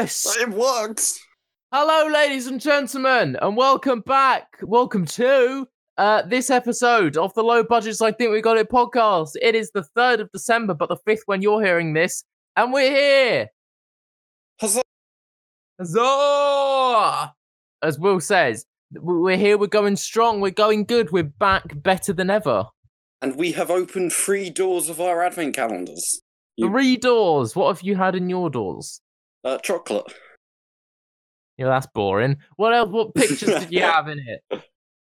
[0.00, 0.34] Yes!
[0.40, 1.20] It worked.
[1.74, 4.46] Hello, ladies and gentlemen, and welcome back.
[4.62, 9.32] Welcome to uh, this episode of the Low Budgets I Think We Got It podcast.
[9.42, 12.24] It is the 3rd of December, but the 5th when you're hearing this,
[12.56, 13.48] and we're here.
[14.58, 14.80] Huzzah.
[15.78, 17.34] Huzzah!
[17.82, 18.64] As Will says,
[18.94, 22.64] we're here, we're going strong, we're going good, we're back better than ever.
[23.20, 26.22] And we have opened three doors of our advent calendars.
[26.56, 27.54] You- Three doors.
[27.54, 29.02] What have you had in your doors?
[29.44, 30.12] Uh, chocolate.
[31.56, 32.36] Yeah, that's boring.
[32.56, 32.88] What else?
[32.90, 34.62] What pictures did you have in it?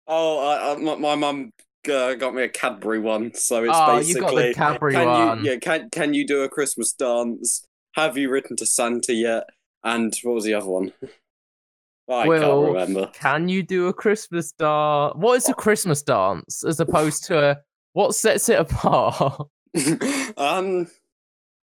[0.07, 1.51] Oh, I, my, my mum
[1.91, 5.07] uh, got me a Cadbury one, so it's Oh, you got the basically Cadbury can
[5.07, 5.43] one.
[5.45, 7.65] you yeah can can you do a Christmas dance?
[7.95, 9.43] Have you written to Santa yet?
[9.83, 10.93] And what was the other one?
[12.09, 13.09] I can't remember.
[13.13, 15.13] Can you do a Christmas dance?
[15.15, 17.57] What is a Christmas dance as opposed to a,
[17.93, 19.47] what sets it apart?
[20.37, 20.87] um,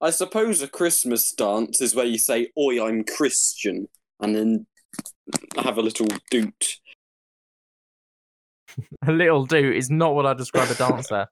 [0.01, 3.89] I suppose a Christmas dance is where you say "Oi, I'm Christian,"
[4.21, 4.67] and then
[5.57, 6.79] have a little doot.
[9.07, 11.27] a little doot is not what I describe a dancer.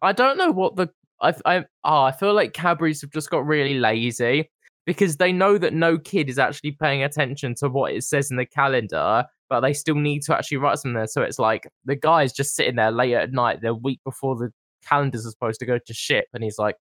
[0.00, 0.88] I don't know what the
[1.20, 4.50] I I oh, I feel like Cadbury's have just got really lazy
[4.86, 8.36] because they know that no kid is actually paying attention to what it says in
[8.36, 11.06] the calendar, but they still need to actually write something there.
[11.06, 14.50] So it's like the guy's just sitting there late at night, the week before the
[14.84, 16.76] calendars are supposed to go to ship, and he's like,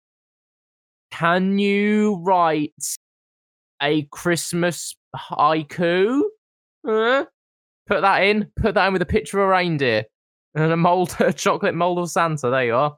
[1.11, 2.73] "Can you write
[3.81, 6.21] a Christmas haiku?"
[6.85, 7.25] Huh?
[7.87, 8.51] Put that in.
[8.55, 10.05] Put that in with a picture of a reindeer
[10.55, 12.49] and a mold, a chocolate mold of Santa.
[12.49, 12.97] There you are.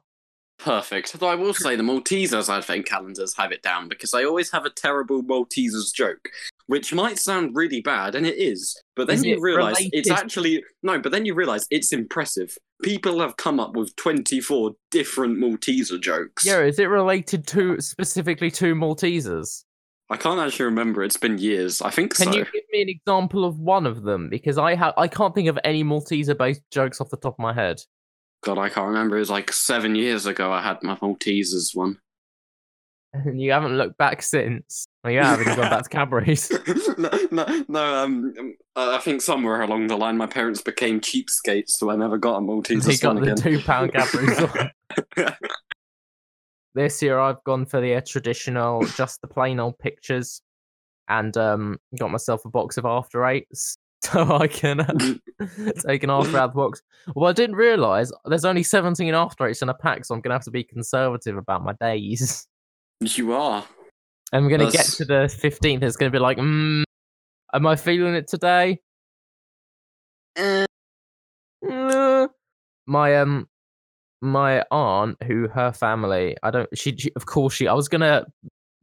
[0.58, 1.18] Perfect.
[1.18, 4.64] Though I will say the Maltesers advent calendars have it down because I always have
[4.64, 6.28] a terrible Maltesers joke,
[6.66, 8.80] which might sound really bad, and it is.
[8.96, 10.98] But then Is you it realise it's actually no.
[10.98, 12.56] But then you realise it's impressive.
[12.82, 16.44] People have come up with twenty-four different Malteser jokes.
[16.44, 19.64] Yeah, is it related to specifically to Maltesers?
[20.10, 21.02] I can't actually remember.
[21.02, 21.80] It's been years.
[21.80, 22.38] I think Can so.
[22.38, 24.28] you give me an example of one of them?
[24.28, 27.54] Because I have, I can't think of any Malteser-based jokes off the top of my
[27.54, 27.80] head.
[28.42, 29.16] God, I can't remember.
[29.16, 30.52] It was like seven years ago.
[30.52, 31.98] I had my Maltesers one.
[33.14, 34.86] And you haven't looked back since.
[35.02, 35.38] Well, you have.
[35.38, 36.50] You've gone back to Cadbury's.
[36.98, 38.04] no, no, no.
[38.04, 42.18] Um, um, I think somewhere along the line, my parents became cheapskates, so I never
[42.18, 43.36] got a Malteser He got the again.
[43.36, 44.40] two-pound Cadbury's.
[46.74, 50.42] This year, I've gone for the uh, traditional, just the plain old pictures,
[51.08, 55.14] and um, got myself a box of After Eights, so I can uh,
[55.86, 56.82] take an After Eight box.
[57.14, 60.34] Well, I didn't realise there's only 17 After Eights in a pack, so I'm gonna
[60.34, 62.48] have to be conservative about my days.
[63.16, 63.64] You are.
[64.32, 65.82] I'm gonna get to the 15th.
[65.82, 66.82] It's gonna be like, mm,
[67.52, 68.80] am I feeling it today?
[70.36, 70.66] Uh,
[72.86, 73.48] my um
[74.20, 78.24] my aunt who her family i don't she, she of course she i was gonna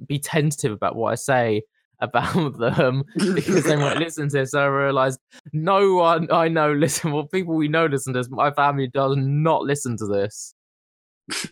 [0.07, 1.61] be tentative about what i say
[1.99, 5.19] about them because they might listen to this so i realized
[5.53, 9.15] no one i know listen well people we know listen to this my family does
[9.17, 10.53] not listen to this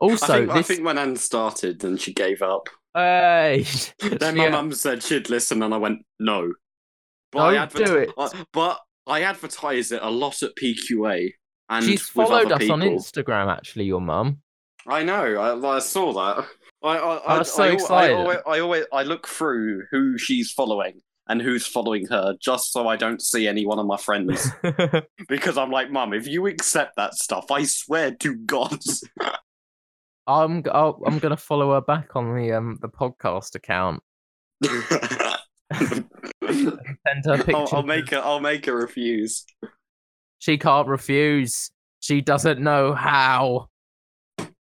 [0.00, 2.68] also I, think, I think when Anne started, and she gave up.
[2.94, 3.64] hey
[4.00, 4.44] Then Yeah.
[4.44, 6.52] my mum said she'd listen, and I went no.
[7.30, 8.10] But I Don't do adver- it.
[8.18, 11.32] I- but I advertise it a lot at PQA,
[11.68, 14.38] and she's followed us on instagram actually your mum
[14.86, 15.36] I know.
[15.40, 16.46] I, I saw that.
[16.82, 18.14] I, I, I, was so I, excited.
[18.14, 22.72] I, always, I always I look through who she's following and who's following her, just
[22.72, 24.50] so I don't see any one of my friends.
[25.28, 28.80] because I'm like, Mum, if you accept that stuff, I swear to God.
[30.26, 34.02] i'm I'll, i'm gonna follow her back on the um the podcast account
[37.06, 38.18] send her I'll, I'll make her.
[38.18, 39.44] I'll make her refuse.
[40.38, 41.70] She can't refuse.
[42.00, 43.68] She doesn't know how.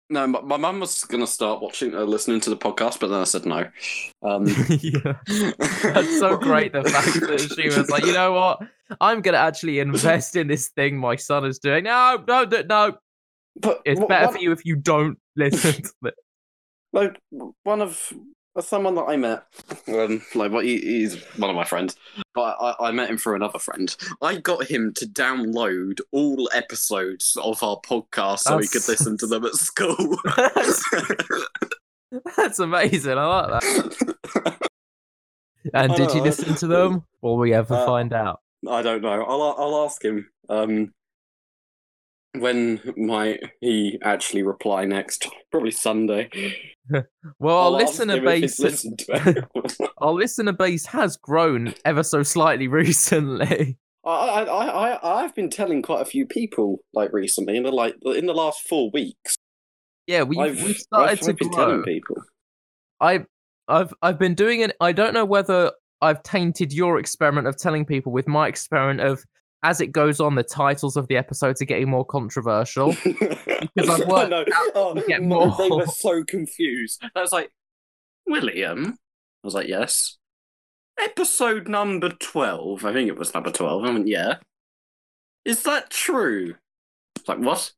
[0.08, 3.22] No, my, my mum was gonna start watching, uh, listening to the podcast, but then
[3.22, 3.68] I said no.
[4.22, 5.16] Um, yeah.
[5.82, 6.74] That's so great.
[6.74, 8.60] The fact that she was like, you know what?
[9.02, 11.86] I'm gonna actually invest in this thing my son is doing.
[11.86, 12.98] No, no, no, no.
[13.60, 16.16] But It's better one- for you if you don't listen to it.
[16.94, 17.20] like
[17.64, 18.12] one of
[18.58, 19.44] uh, someone that I met,
[19.90, 21.96] um, like what he, he's one of my friends,
[22.34, 23.94] but I, I met him through another friend.
[24.22, 29.28] I got him to download all episodes of our podcast so he could listen to
[29.28, 30.18] them at school.
[30.38, 30.84] That's,
[32.38, 33.18] that's amazing.
[33.18, 34.58] I like that.
[35.74, 37.04] And I did you listen to them?
[37.22, 38.40] Will we ever Uh, find out?
[38.70, 39.24] I don't know.
[39.24, 40.30] I'll I'll ask him.
[40.48, 40.94] Um,
[42.40, 45.28] when might he actually reply next?
[45.52, 46.30] Probably Sunday.
[47.40, 48.86] Well, our listener him if he's base,
[49.98, 53.80] our listener base has grown ever so slightly recently.
[54.06, 57.96] I, I, I, I've been telling quite a few people like recently in the like
[58.06, 59.36] in the last four weeks.
[60.06, 61.66] Yeah, we we started I've, to been grow.
[61.66, 62.18] telling people.
[63.02, 63.26] I
[63.68, 64.76] I've I've been doing it.
[64.80, 65.72] I don't know whether
[66.02, 69.24] I've tainted your experiment of telling people with my experiment of
[69.66, 72.96] as it goes on, the titles of the episodes are getting more controversial.
[73.04, 74.46] because I've worked I know.
[74.76, 75.56] Oh, get more.
[75.58, 77.04] They were so confused.
[77.16, 77.50] I was like,
[78.28, 78.98] William?
[79.44, 80.18] I was like, yes.
[81.00, 82.86] Episode number 12.
[82.86, 83.84] I think it was number 12.
[83.84, 84.36] I went, yeah.
[85.46, 86.54] Is that true?
[87.28, 87.72] I like, what?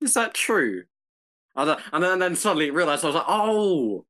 [0.00, 0.82] Is that true?
[1.54, 4.04] And then, and then, and then suddenly realised I was like, oh,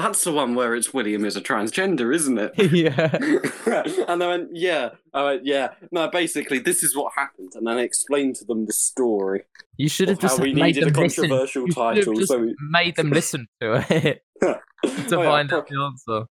[0.00, 2.52] that's the one where it's William is a transgender, isn't it?
[2.72, 4.04] yeah.
[4.08, 4.90] and I went, yeah.
[5.14, 5.70] I went, yeah.
[5.92, 7.52] No, basically, this is what happened.
[7.54, 9.42] And then I explained to them the story
[9.76, 11.22] You should have just we made needed a them listen.
[11.28, 12.14] controversial You should have title.
[12.14, 15.80] just So we, made them listen to it to Oh, yeah, find pro- out the
[15.82, 16.26] answer.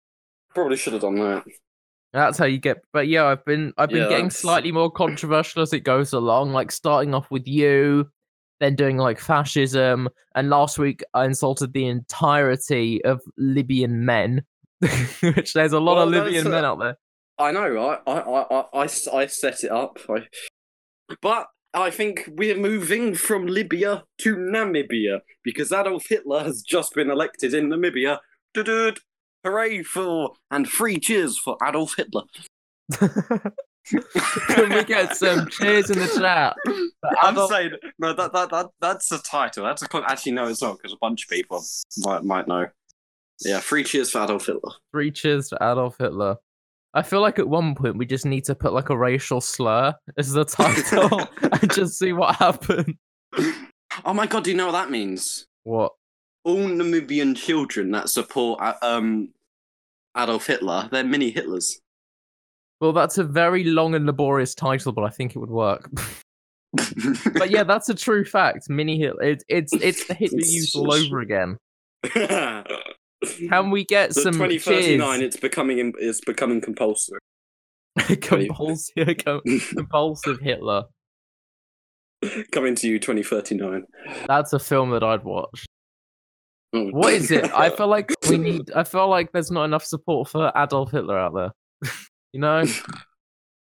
[0.54, 1.44] probably should have done that.
[2.12, 2.78] That's how you get.
[2.92, 6.12] But yeah, I've been I've been Yeah, getting that's- slightly more controversial as it goes
[6.14, 6.52] along.
[6.52, 8.08] Like starting off with you,
[8.60, 14.42] then doing like fascism, and last week I insulted the entirety of Libyan men,
[14.80, 16.96] which there's a lot Well, of Libyan uh, men out there.
[17.38, 17.78] I know.
[17.78, 19.98] I, I, I, I- I, I set it up.
[20.10, 20.26] I,
[21.22, 27.10] but I think we're moving from Libya to Namibia because Adolf Hitler has just been
[27.10, 28.18] elected in Namibia.
[29.44, 32.22] Hooray for and free cheers for Adolf Hitler.
[34.48, 36.56] Can we get some cheers in the chat?
[37.22, 38.12] I'm Adolf- saying no.
[38.12, 39.64] That that that that's the title.
[39.64, 41.64] That's a actually no, it's not because a bunch of people
[41.98, 42.66] might might know.
[43.44, 44.72] Yeah, free cheers for Adolf Hitler.
[44.92, 46.36] Three cheers for Adolf Hitler.
[46.94, 49.94] I feel like at one point we just need to put like a racial slur
[50.16, 52.94] as the title and just see what happens.
[54.04, 55.46] Oh my god, do you know what that means?
[55.64, 55.92] What?
[56.44, 59.28] all Namibian children that support uh, um
[60.16, 61.74] Adolf Hitler, they're mini Hitlers.
[62.80, 65.90] Well, that's a very long and laborious title, but I think it would work.
[67.34, 68.68] but yeah, that's a true fact.
[68.68, 69.22] Mini Hitler.
[69.22, 71.56] It, it's it's the Hitler youth all over again.
[72.04, 72.64] Can
[73.48, 75.22] Can we get so some 2039 cheers?
[75.22, 77.18] it's becoming it's becoming compulsory.
[78.20, 79.16] compulsive,
[79.74, 80.84] compulsive Hitler.
[82.52, 83.84] Coming to you 2039.
[84.26, 85.66] That's a film that I'd watch.
[86.74, 86.88] Oh.
[86.90, 87.50] What is it?
[87.54, 88.70] I feel like we need.
[88.72, 91.90] I feel like there's not enough support for Adolf Hitler out there.
[92.32, 92.64] You know,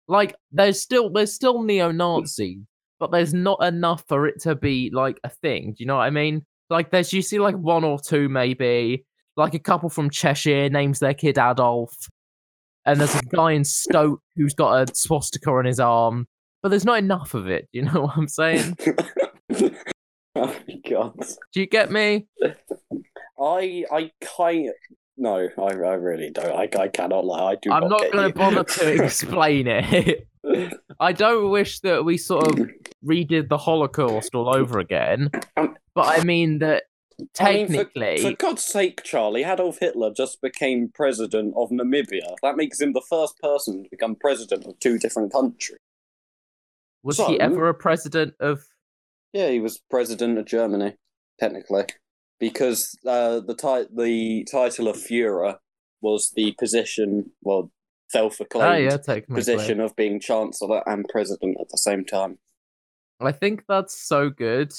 [0.08, 2.60] like there's still there's still neo-Nazi,
[2.98, 5.72] but there's not enough for it to be like a thing.
[5.72, 6.44] Do you know what I mean?
[6.70, 9.04] Like there's you see like one or two maybe,
[9.36, 12.08] like a couple from Cheshire names their kid Adolf,
[12.84, 16.26] and there's a guy in Stoke who's got a swastika on his arm,
[16.62, 17.68] but there's not enough of it.
[17.72, 18.76] Do you know what I'm saying?
[19.54, 19.70] oh
[20.34, 21.18] my god.
[21.52, 22.26] Do you get me?
[23.38, 24.70] I I kind
[25.16, 26.52] no, I, I really don't.
[26.52, 27.52] I, I cannot lie.
[27.52, 30.28] I do I'm not not going to bother to explain it.
[31.00, 32.68] I don't wish that we sort of
[33.04, 36.84] redid the Holocaust all over again, Um, but I mean that
[37.18, 37.22] I
[37.54, 42.34] mean, for- technically, for, God's sake, Charlie, Adolf Hitler just became president of Namibia.
[42.42, 45.78] That makes him the first person to become president of two different countries.
[47.02, 48.64] was so- he ever a president of?
[49.32, 50.94] Yeah, he was president of Germany,
[51.40, 51.84] technically,
[52.40, 55.56] because uh, the ti- the title of Führer
[56.00, 57.70] was the position, well,
[58.14, 62.38] Oh self-acclaimed yeah, position of being chancellor and president at the same time.
[63.20, 64.72] I think that's so good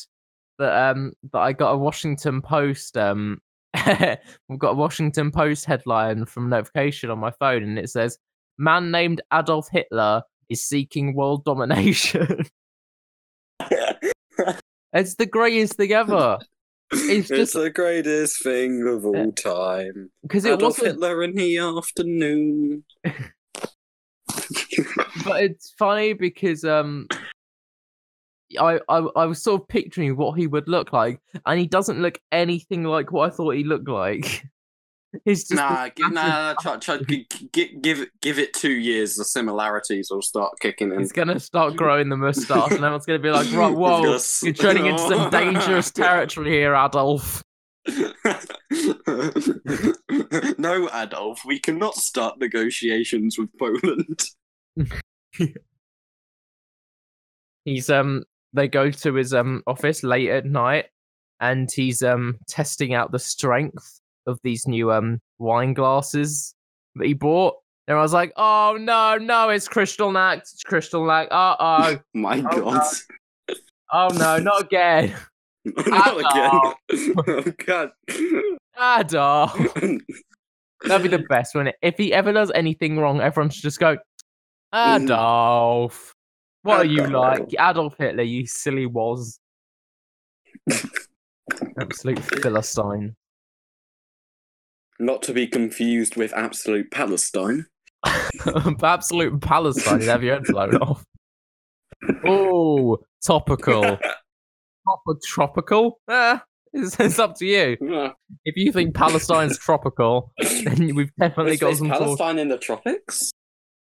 [0.59, 3.39] that um that I got a Washington Post um
[4.47, 8.17] we've got a Washington Post headline from notification on my phone and it says
[8.57, 12.45] man named Adolf Hitler is seeking world domination.
[14.93, 16.39] it's the greatest thing ever.
[16.91, 20.11] It's it's the greatest thing of all time.
[20.21, 22.83] Because it Adolf wasn't Hitler in the afternoon.
[25.25, 27.07] but it's funny because um
[28.59, 32.01] I, I I was sort of picturing what he would look like, and he doesn't
[32.01, 34.43] look anything like what I thought he looked like.
[35.23, 39.15] He's just nah, give, nah, ch- ch- gi- gi- give it give it two years.
[39.15, 40.99] The similarities will start kicking in.
[40.99, 44.41] he's gonna start growing the mustache, and everyone's gonna be like, "Right, whoa, Yes.
[44.43, 47.41] you're treading into some dangerous territory here, Adolf."
[50.57, 54.19] no, Adolf, we cannot start negotiations with Poland.
[57.63, 60.85] He's um, they go to his um office late at night,
[61.39, 66.53] and he's um testing out the strength of these new um wine glasses
[66.95, 67.55] that he bought.
[67.87, 71.27] And I was like, "Oh no, no, it's Kristallnacht, it's Kristallnacht.
[71.31, 72.85] Uh oh, My Oh, God.
[73.93, 75.15] oh no, not again,
[75.65, 77.13] Not again.
[77.27, 77.91] oh, God.
[78.79, 79.73] Adolf."
[80.83, 81.87] That'd be the best, wouldn't it?
[81.87, 83.97] If he ever does anything wrong, everyone should just go,
[84.73, 86.13] Adolf.
[86.63, 87.53] What are you like?
[87.59, 89.39] Adolf Hitler, you silly was.
[91.79, 93.15] Absolute Philistine.
[94.99, 97.65] Not to be confused with absolute Palestine.
[98.83, 99.99] Absolute Palestine.
[100.01, 101.03] You'd have your head blown off.
[102.27, 103.81] Oh, topical.
[104.85, 105.99] Proper tropical?
[106.09, 106.37] Eh,
[106.73, 107.77] it's, it's up to you.
[107.81, 108.11] Yeah.
[108.43, 112.37] If you think Palestine's tropical, then we've definitely Is, got is some sort of Palestine
[112.39, 113.31] in the tropics?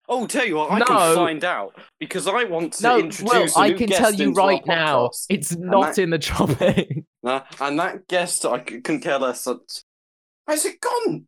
[0.08, 0.84] Oh, tell you what, I No.
[0.84, 4.00] can find out because I want to No, introduce well, a I new can guest
[4.00, 6.90] tell you right now, it's not that- in the tropics.
[7.24, 9.46] Uh, and that guest, I c- can care less.
[10.44, 11.26] Where's it gone?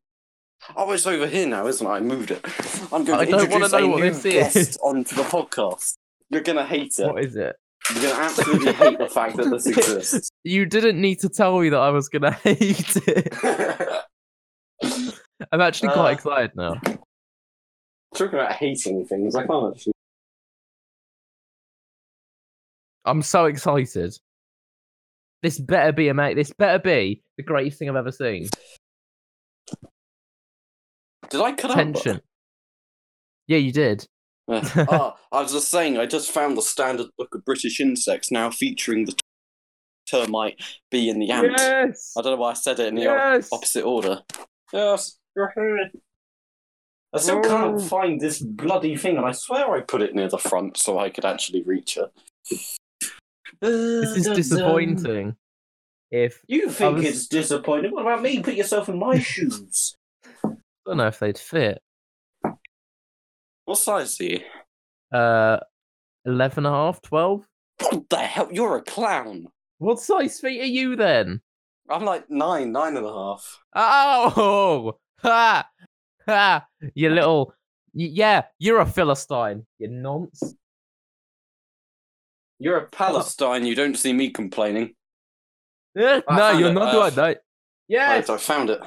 [0.76, 1.90] Oh, it's over here now, isn't it?
[1.90, 2.40] I moved it.
[2.92, 4.32] I'm going I to don't wanna introduce know a what new this is.
[4.32, 5.94] guest onto the podcast.
[6.30, 7.06] You're going to hate it.
[7.06, 7.54] What is it?
[7.92, 10.30] You're going to absolutely hate the fact that this exists.
[10.42, 13.34] You didn't need to tell me that I was gonna hate it.
[15.52, 16.80] I'm actually quite Uh, excited now.
[18.14, 19.92] Talking about hating things, I can't actually.
[23.04, 24.16] I'm so excited.
[25.42, 26.34] This better be a mate.
[26.36, 28.48] This better be the greatest thing I've ever seen.
[31.34, 31.76] Did I cut out?
[31.78, 32.20] Tension.
[33.48, 34.06] Yeah, you did.
[34.46, 38.30] Uh, ah, I was just saying, I just found the standard book of British insects
[38.30, 39.16] now featuring the
[40.08, 40.60] termite
[40.92, 41.50] bee and the ant.
[41.58, 42.12] Yes.
[42.16, 43.48] I don't know why I said it in the Yes.
[43.50, 44.22] opposite order.
[44.72, 45.90] Yes, you're here.
[47.12, 47.42] I still Oh.
[47.48, 51.00] can't find this bloody thing, and I swear I put it near the front so
[51.00, 52.12] I could actually reach it.
[53.60, 55.34] This is disappointing.
[56.12, 57.90] If You think was- it's disappointing?
[57.90, 58.40] What about me?
[58.40, 59.96] Put yourself in my shoes.
[60.86, 61.80] I don't know if they'd fit.
[63.64, 64.40] What size are you?
[65.12, 65.58] Uh,
[66.26, 67.46] 11 and a half, 12?
[67.80, 68.48] What the hell?
[68.52, 69.46] You're a clown.
[69.78, 71.40] What size feet are you then?
[71.88, 73.60] I'm like nine, nine and a half.
[73.74, 75.68] Oh, ha,
[76.26, 76.66] ha!
[76.94, 77.54] You little,
[77.92, 79.66] yeah, you're a philistine.
[79.78, 80.54] You nonce.
[82.58, 83.66] You're a Palestine.
[83.66, 84.94] You don't see me complaining.
[85.96, 87.42] Yeah, I no, you're it, not uh, doing that.
[87.86, 88.80] Yes, Right, I found it.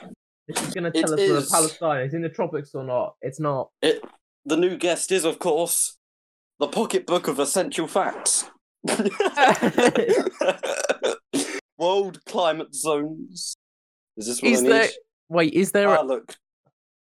[0.48, 3.16] This is gonna it tell us whether Palestine is in the tropics or not.
[3.22, 3.70] It's not.
[3.82, 4.04] It.
[4.46, 5.98] The new guest is, of course,
[6.60, 8.46] the pocketbook of essential facts.
[11.78, 13.56] World climate zones.
[14.16, 14.72] Is this what Is I need?
[14.72, 14.88] there?
[15.30, 15.90] Wait, is there?
[15.90, 16.36] Ah, A, look.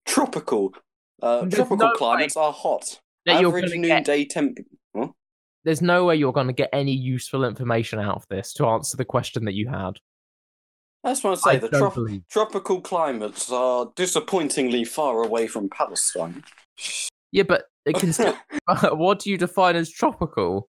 [0.06, 0.74] Tropical.
[1.22, 3.00] Uh, tropical no climates are hot.
[3.24, 4.58] that Average gonna get, noonday temp.
[5.64, 8.96] there's no way you're going to get any useful information out of this to answer
[8.96, 9.92] the question that you had.
[11.06, 11.56] That's what I say.
[11.56, 16.42] I the trop- tropical climates are disappointingly far away from Palestine.
[17.30, 18.36] Yeah, but it can still.
[18.90, 20.68] what do you define as tropical?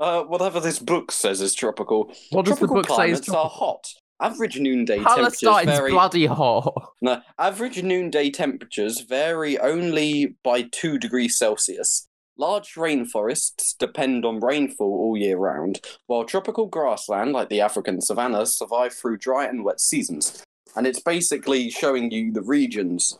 [0.00, 2.12] Uh, whatever this book says is tropical.
[2.30, 3.86] What does tropical the book say is climates are hot.
[4.20, 5.92] Average noonday temperatures vary.
[5.92, 6.92] bloody hot.
[7.02, 12.08] No, average noonday temperatures vary only by two degrees Celsius.
[12.38, 18.56] Large rainforests depend on rainfall all year round, while tropical grassland, like the African savannas,
[18.56, 20.42] survive through dry and wet seasons.
[20.76, 23.18] And it's basically showing you the regions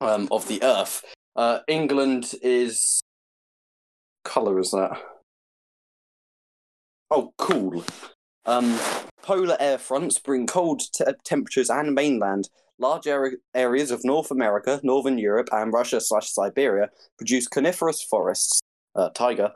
[0.00, 1.04] um, of the Earth.
[1.36, 3.00] Uh, England is.
[4.24, 5.00] Colour is that?
[7.10, 7.84] Oh, cool.
[8.46, 8.78] Um,
[9.22, 12.48] polar air fronts bring cold te- temperatures and mainland.
[12.78, 18.60] Large area- areas of North America, Northern Europe, and Russia slash Siberia produce coniferous forests,
[18.96, 19.52] uh, taiga,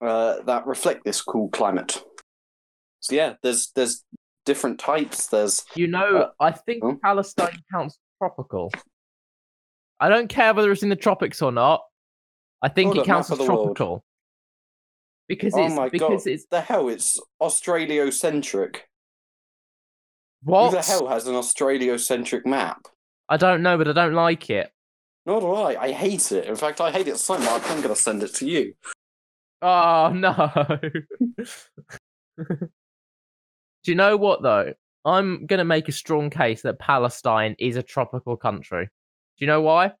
[0.00, 2.02] uh, that reflect this cool climate.
[3.00, 4.04] So yeah, there's there's
[4.44, 5.28] different types.
[5.28, 6.94] There's You know, Uh, I think huh?
[7.02, 8.72] Palestine counts tropical.
[10.00, 11.82] I don't care whether it's in the tropics or not.
[12.62, 13.76] I think Hold it counts as the world.
[13.76, 14.04] tropical.
[15.28, 18.80] Because oh it's because god, it's the hell it's Australiocentric.
[20.42, 22.86] What Who the hell has an Australiocentric map?
[23.28, 24.70] I don't know, but I don't like it.
[25.26, 25.82] Nor do I.
[25.82, 26.46] I hate it.
[26.46, 27.62] In fact, I hate it so much.
[27.66, 28.74] I'm going to send it to you.
[29.60, 30.52] Oh no.
[32.36, 34.74] Do you know what though?
[35.04, 38.84] I'm gonna make a strong case that Palestine is a tropical country.
[38.84, 39.92] Do you know why?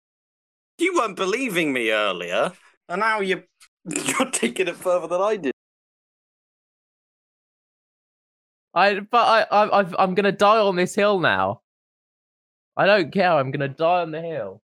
[0.78, 2.52] You weren't believing me earlier,
[2.88, 3.44] and now you're,
[3.84, 5.52] you're taking it further than I did.
[8.78, 11.62] I but I, I I've, I'm gonna die on this hill now.
[12.76, 13.32] I don't care.
[13.32, 14.62] I'm gonna die on the hill.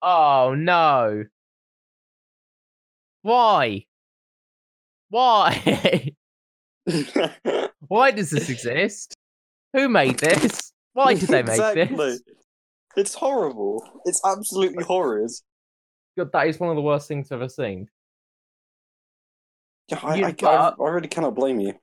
[0.00, 1.24] Oh no!
[3.20, 3.84] Why?
[5.10, 6.12] Why?
[7.88, 9.14] Why does this exist?
[9.74, 10.72] Who made this?
[10.94, 11.96] Why did they make exactly.
[11.96, 12.22] this?
[12.96, 14.00] It's horrible.
[14.06, 15.30] It's absolutely horrid.
[16.16, 17.90] God, that is one of the worst things I've ever seen.
[19.88, 21.74] Yeah, I, You- I, I, I really cannot blame you.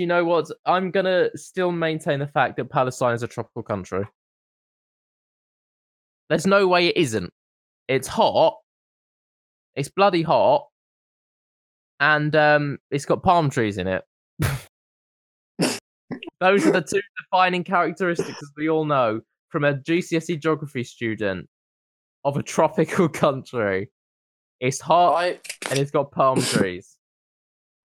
[0.00, 0.46] Do you know what?
[0.64, 4.02] I'm gonna still maintain the fact that Palestine is a tropical country.
[6.30, 7.30] There's no way it isn't.
[7.86, 8.56] It's hot.
[9.76, 10.68] It's bloody hot.
[12.00, 14.02] And um it's got palm trees in it.
[16.40, 19.20] Those are the two defining characteristics as we all know.
[19.50, 21.46] from a GCSE geography student
[22.24, 23.90] of a tropical country.
[24.60, 25.26] It's hot I
[25.68, 26.96] and it's got palm trees.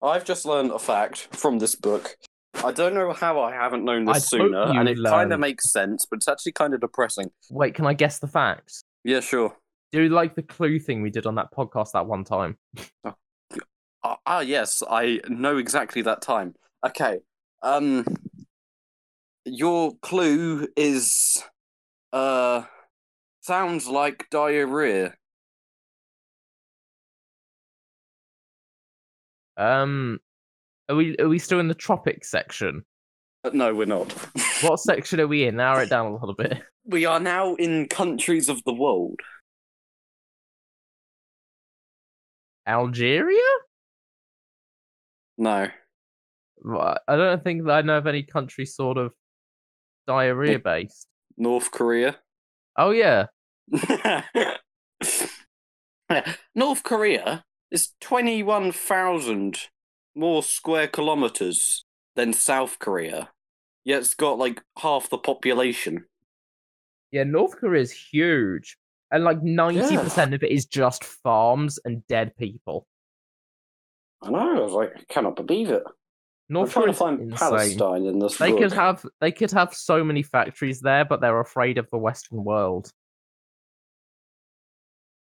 [0.03, 2.17] I've just learned a fact from this book.
[2.63, 5.71] I don't know how I haven't known this hope sooner, and it kind of makes
[5.71, 7.31] sense, but it's actually kind of depressing.
[7.49, 8.83] Wait, can I guess the facts?
[9.03, 9.55] Yeah, sure.
[9.91, 12.57] Do you like the clue thing we did on that podcast that one time?
[13.05, 16.55] Ah, ah, yes, I know exactly that time.
[16.85, 17.19] Okay.
[17.61, 18.05] Um
[19.45, 21.43] your clue is
[22.11, 22.63] uh
[23.41, 25.15] sounds like diarrhea.
[29.57, 30.19] Um,
[30.89, 32.83] are we are we still in the tropics section?
[33.43, 34.13] Uh, no, we're not.
[34.61, 35.57] What section are we in?
[35.57, 36.63] Narrow it down a little bit.
[36.85, 39.19] we are now in countries of the world.
[42.65, 43.41] Algeria?
[45.37, 45.67] No.
[46.65, 49.11] I don't think that I know of any country sort of
[50.07, 51.07] diarrhea based.
[51.35, 52.15] North Korea.
[52.77, 53.25] Oh yeah,
[56.55, 57.43] North Korea
[57.73, 59.57] is 21,000
[60.15, 61.83] more square kilometers
[62.15, 63.29] than South Korea.
[63.83, 66.05] Yet it's got like half the population.
[67.11, 67.23] yeah.
[67.23, 68.77] North Korea is huge,
[69.11, 72.87] and like ninety percent of it is just farms and dead people.
[74.21, 75.83] I know, I was like, I cannot believe it.
[76.47, 77.37] North I'm trying to find insane.
[77.37, 78.59] Palestine in this They book.
[78.61, 82.43] could have they could have so many factories there, but they're afraid of the Western
[82.45, 82.89] world.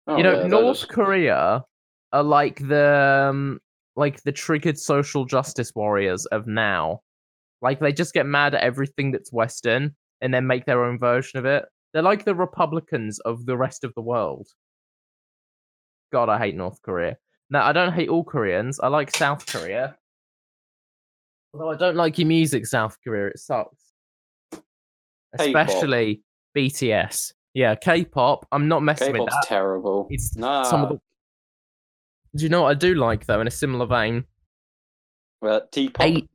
[0.06, 1.64] Oh, you know, yeah, North is- Korea
[2.12, 3.60] are like the um,
[3.96, 7.00] like the triggered social justice warriors of now.
[7.60, 11.38] Like they just get mad at everything that's Western and then make their own version
[11.38, 11.64] of it.
[11.92, 14.48] They're like the Republicans of the rest of the world.
[16.12, 17.16] God, I hate North Korea.
[17.50, 18.80] Now I don't hate all Koreans.
[18.80, 19.96] I like South Korea.
[21.54, 23.28] Although I don't like your music, South Korea.
[23.28, 23.92] It sucks.
[24.52, 25.40] K-pop.
[25.40, 26.22] Especially
[26.56, 27.32] BTS.
[27.54, 28.46] Yeah, K-pop.
[28.52, 29.48] I'm not messing with K-pop's that.
[29.48, 30.06] terrible.
[30.10, 31.00] It's nah, some of the.
[32.34, 33.40] Do you know what I do like though?
[33.40, 34.24] In a similar vein,
[35.42, 36.06] uh, T-pop.
[36.06, 36.28] eight.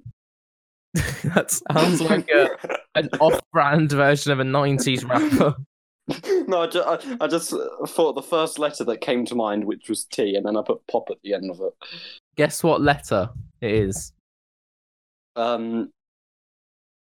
[0.93, 2.49] that sounds like a,
[2.95, 5.55] an off-brand version of a '90s rapper.
[6.47, 9.65] no, I, just, I, I just uh, thought the first letter that came to mind,
[9.65, 11.73] which was T, and then I put pop at the end of it.
[12.35, 13.29] Guess what letter
[13.61, 14.13] it is?
[15.35, 15.91] Um,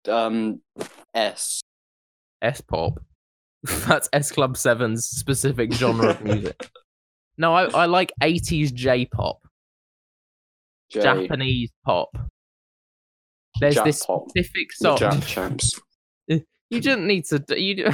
[0.07, 0.61] um,
[1.13, 1.61] S.
[2.41, 2.99] S pop.
[3.87, 6.69] That's S Club 7's specific genre of music.
[7.37, 9.39] No, I, I like 80s J pop,
[10.89, 11.01] J.
[11.01, 12.09] Japanese pop.
[13.59, 14.29] There's Jap this pop.
[14.29, 14.97] specific song.
[14.97, 15.79] Jap champs.
[16.69, 17.41] You didn't need to.
[17.49, 17.89] You.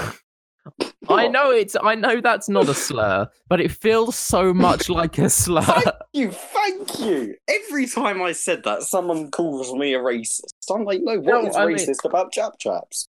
[1.09, 1.75] I know it's.
[1.79, 5.61] I know that's not a slur, but it feels so much like a slur.
[5.61, 7.35] Thank you, thank you.
[7.47, 10.41] Every time I said that, someone calls me a racist.
[10.71, 13.07] I'm like, no, what No, is I mean- racist about Jap chaps?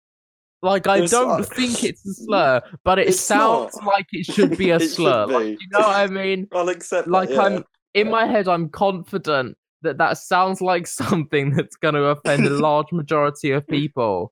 [0.63, 3.86] Like I It's don't not- think it's a slur, but it It's sounds not.
[3.86, 5.26] like it should be a slur.
[5.26, 6.47] Like, you know what I mean?
[6.54, 7.41] I'll accept that, Like yeah.
[7.41, 12.45] I'm in my head, I'm confident that that sounds like something that's going to offend
[12.45, 14.32] a large majority of people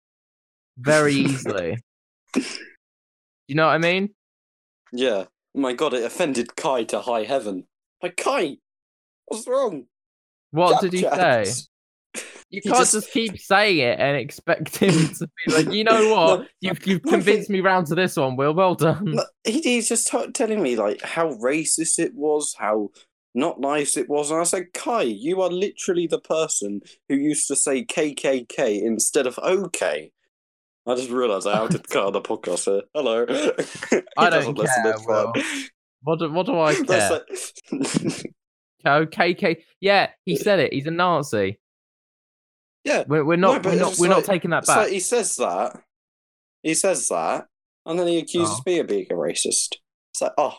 [0.78, 1.78] very easily.
[2.36, 4.10] you know what I mean?
[4.94, 5.26] Yeah.
[5.56, 7.66] Oh my god, it offended Kai to high heaven.
[8.04, 8.58] Like, Kai,
[9.26, 9.86] what's wrong?
[10.52, 11.46] What did he say?
[12.50, 13.12] You can't just- just...
[13.12, 16.40] keep saying it and expect him to be like, you know what?
[16.42, 18.54] No, you've you've convinced me round to this one, Will.
[18.54, 19.04] Well done.
[19.06, 22.90] No, he, he's just t- telling me like how racist it was, how
[23.36, 27.48] not nice it was, and I said, Kai, you are literally the person who used
[27.50, 30.12] to say KKK instead of OK.
[30.88, 32.66] I just realised I outed Kai on the podcast.
[32.66, 32.82] Here.
[32.96, 33.26] Hello.
[33.92, 35.44] he I don't care, fine.
[36.02, 37.12] What do, what do I care?
[37.12, 38.24] Like-
[38.86, 39.58] Oh, KK.
[39.82, 40.74] Yeah, he said it.
[40.74, 41.60] He's a Nazi.
[42.86, 43.62] Yeah, We're, we're not.
[43.64, 43.98] but we're not.
[44.00, 44.90] We're like- not taking that like back.
[44.90, 45.82] he says that.
[46.64, 47.46] He says that,
[47.86, 48.64] and then he accuses Oh.
[48.66, 49.76] me of being a racist.
[50.12, 50.56] It's like, oh,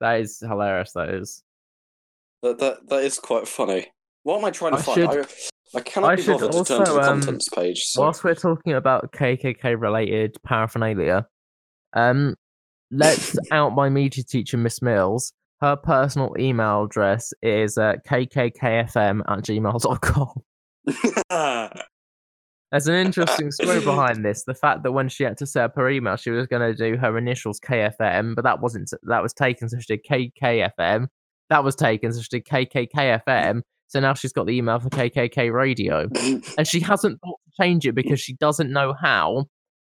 [0.00, 0.92] That is hilarious.
[0.92, 1.42] That is.
[2.42, 3.88] that that, that is quite funny.
[4.22, 4.96] What am I trying to I find?
[5.12, 5.26] should-
[5.74, 7.84] I, I cannot I be bothered to turn to also, the um, contents page.
[7.84, 8.00] So.
[8.02, 11.26] Whilst we're talking about KKK related paraphernalia,
[11.92, 12.34] um,
[12.90, 15.32] let's out my media teacher, Miss Mills.
[15.60, 20.42] Her personal email address is uh, kkkfm at gmail.com.
[22.70, 24.44] There's an interesting story behind this.
[24.44, 26.74] The fact that when she had to set up her email, she was going to
[26.74, 28.90] do her initials KFM, but that wasn't.
[29.04, 31.06] That was taken, so she did KKFM.
[31.48, 33.62] That was taken, so she did KKKFM.
[33.86, 36.08] So now she's got the email for KKK Radio,
[36.58, 39.46] and she hasn't thought to change it because she doesn't know how.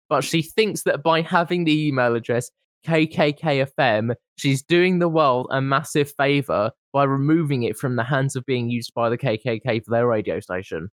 [0.07, 2.51] But she thinks that by having the email address
[2.85, 8.45] KKKFM, she's doing the world a massive favor by removing it from the hands of
[8.45, 10.89] being used by the KKK for their radio station.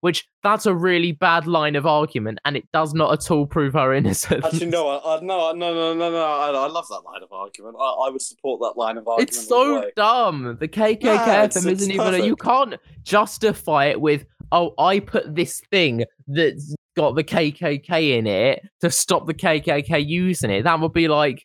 [0.00, 3.72] Which that's a really bad line of argument, and it does not at all prove
[3.72, 4.44] her innocence.
[4.44, 6.22] Actually, no, I, I, no, no, no, no, no.
[6.24, 7.74] I, I love that line of argument.
[7.80, 9.30] I, I would support that line of argument.
[9.30, 10.56] It's so dumb.
[10.60, 12.14] The KKK Yeah, it's- isn't it's even.
[12.14, 18.18] A, you can't justify it with, "Oh, I put this thing that's got the KKK
[18.18, 21.44] in it to stop the KKK using it." That would be like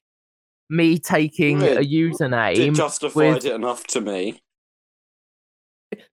[0.70, 2.76] me taking Yeah, a It username.
[2.76, 4.42] justified with- it enough to me.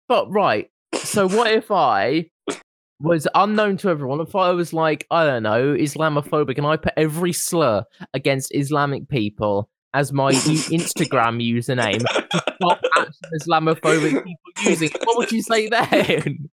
[0.09, 2.27] But right, so what if I
[3.01, 4.21] was unknown to everyone?
[4.21, 9.09] If I was like, I don't know, Islamophobic, and I put every slur against Islamic
[9.09, 10.33] people as my
[10.77, 12.81] Instagram username to stop
[13.41, 16.51] Islamophobic people using it, what would you say then?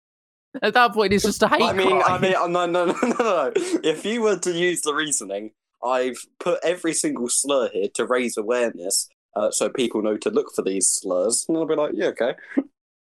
[0.61, 3.15] At that point, it's just a hate I mean, I mean, no, no, no, no,
[3.17, 3.51] no.
[3.55, 5.51] If you were to use the reasoning,
[5.83, 10.53] I've put every single slur here to raise awareness, uh, so people know to look
[10.55, 12.35] for these slurs, and I'll be like, yeah, okay,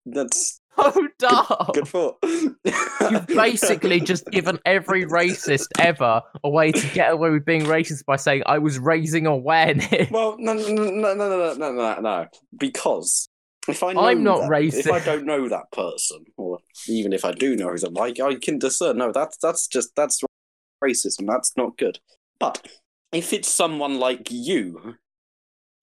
[0.06, 1.46] that's so dumb.
[1.74, 2.18] good thought.
[2.24, 8.06] You've basically just given every racist ever a way to get away with being racist
[8.06, 10.10] by saying I was raising awareness.
[10.12, 12.28] Well, no, no, no, no, no, no, no, no.
[12.58, 13.29] Because
[13.68, 17.26] if I know I'm not that- If I don't know that person, or even if
[17.26, 18.98] I do know who's like, I can discern.
[18.98, 20.22] No, that's that's just that's
[20.84, 21.28] racism.
[21.28, 22.00] That's not good.
[22.40, 22.68] But
[23.12, 24.96] if it's someone like you,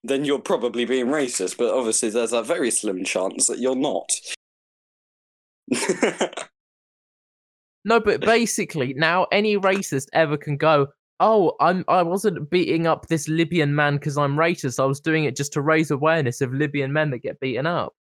[0.05, 1.59] then you're probably being racist.
[1.59, 4.13] But obviously, there's a very slim chance that you're not.
[7.89, 10.89] No, but basically now any racist ever can go,
[11.21, 14.81] "Oh, I'm I wasn't beating up this Libyan man because I'm racist.
[14.83, 17.95] I was doing it just to raise awareness of Libyan men that get beaten up."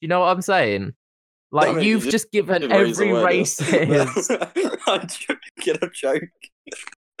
[0.00, 0.94] You know what I'm saying?
[1.52, 4.30] Like mean, you you've just- just given every racist.
[4.86, 5.78] I'm joking.
[5.82, 6.30] I'm joking.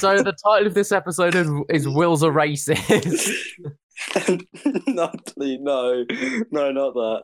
[0.00, 3.28] so the title of this episode is, is "Will's a racist."
[5.26, 6.04] please, no,
[6.50, 7.22] no, not that.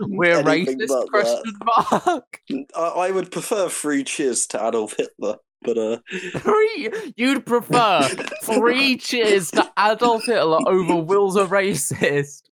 [0.00, 1.08] We're Anything racist?
[1.08, 2.40] Question mark.
[2.76, 5.98] I, I would prefer three cheers to Adolf Hitler, but uh,
[6.38, 6.90] Three.
[7.16, 8.02] You'd prefer
[8.42, 12.42] three cheers to Adolf Hitler over Will's a racist.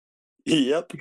[0.45, 0.93] yep.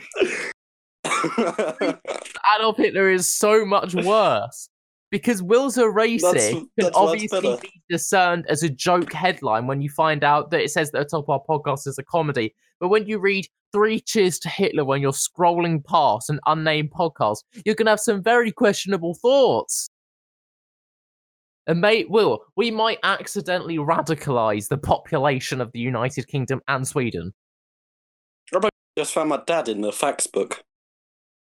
[1.05, 4.69] Adolf Hitler is so much worse
[5.11, 9.81] because Will's a Racing That's- can that's obviously be discerned as a joke headline when
[9.81, 12.55] you find out that it says that the top of our podcast is a comedy.
[12.79, 17.43] But when you read Three Cheers to Hitler when you're scrolling past an unnamed podcast,
[17.65, 19.89] you're going to have some very questionable thoughts.
[21.67, 27.33] And mate, Will, we might accidentally radicalize the population of the United Kingdom and Sweden.
[28.53, 30.63] I Just found my dad in the facts book.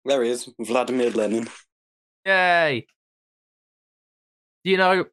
[0.04, 1.48] There he is, Vladimir Lenin.
[2.26, 2.87] Yay!
[4.64, 5.04] You know,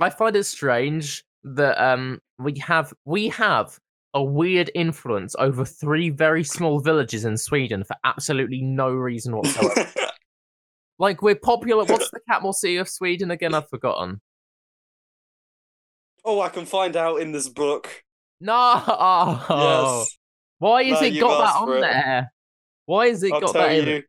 [0.00, 3.78] I find it strange that um we have we have
[4.14, 9.90] a weird influence over three very small villages in Sweden for absolutely no reason whatsoever.
[10.98, 11.84] like we're popular.
[11.84, 13.54] What's the capital city of Sweden again?
[13.54, 14.20] I've forgotten.
[16.24, 18.02] oh, I can find out in this book.
[18.40, 18.54] No.
[19.50, 20.16] Yes,
[20.58, 22.32] Why has No, it got that on there?
[22.86, 23.88] Why has it I'll got tell that in?
[23.88, 24.02] you.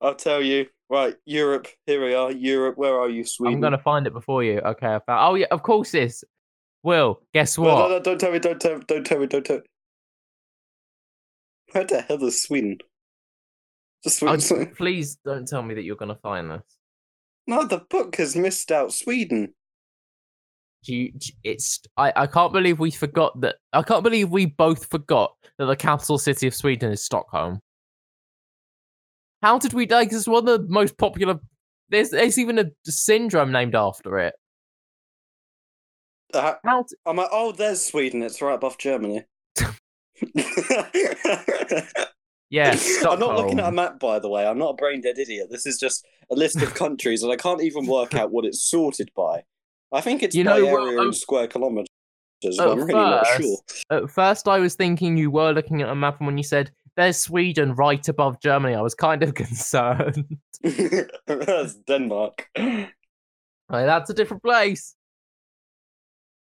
[0.00, 0.66] I'll tell you.
[0.94, 1.66] Right, Europe.
[1.86, 2.30] Here we are.
[2.30, 2.78] Europe.
[2.78, 3.54] Where are you, Sweden?
[3.56, 4.60] I'm gonna find it before you.
[4.60, 5.28] Okay, I found.
[5.28, 6.22] Oh yeah, of course this.
[6.84, 7.74] Will, guess what?
[7.74, 9.60] no, no, don't tell me, don't tell don't tell me, don't tell
[11.72, 12.78] Where the hell is Sweden?
[14.04, 14.72] Just Oh, Sweden.
[14.76, 16.62] please don't tell me that you're gonna find this.
[17.48, 19.52] No, the book has missed out Sweden.
[20.84, 24.88] Do you, it's I, I can't believe we forgot that I can't believe we both
[24.88, 27.58] forgot that the capital city of Sweden is Stockholm.
[29.44, 31.38] How did we like it's one of the most popular
[31.90, 34.32] there's there's even a syndrome named after it.
[36.32, 38.22] Uh, How d- I'm like, oh, there's Sweden.
[38.22, 39.24] It's right above Germany.
[42.48, 42.74] yeah,
[43.06, 44.46] I'm not looking at a map, by the way.
[44.46, 45.48] I'm not a brain dead idiot.
[45.50, 48.64] This is just a list of countries, and I can't even work out what it's
[48.64, 49.42] sorted by.
[49.92, 51.86] I think it's You by know area in square kilometers,
[52.44, 53.58] at I'm really not first- sure.
[53.90, 56.70] At first I was thinking you were looking at a map and when you said
[56.96, 60.38] there's Sweden right above Germany, I was kind of concerned.
[61.26, 62.48] That's Denmark.
[62.56, 62.88] like,
[63.68, 64.94] that's a different place.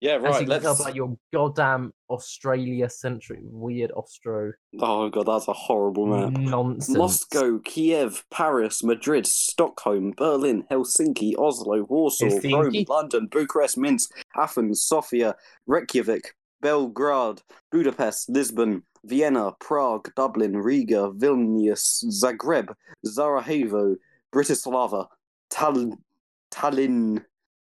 [0.02, 0.32] Yeah, As right.
[0.42, 0.84] you can Let's.
[0.84, 6.32] by your goddamn Australia centric weird Austro Oh god, that's a horrible map.
[6.38, 6.96] nonsense.
[6.98, 15.34] Moscow, Kiev, Paris, Madrid, Stockholm, Berlin, Helsinki, Oslo, Warsaw, Rome, London, Bucharest, Minsk, Athens, Sofia,
[15.66, 16.34] Reykjavik,
[16.66, 22.74] Belgrade, Budapest, Lisbon, Vienna, Prague, Dublin, Riga, Vilnius, Zagreb,
[23.04, 23.94] Sarajevo,
[24.34, 25.06] Bratislava,
[25.48, 25.96] Tallinn,
[26.50, 27.24] Tallinn,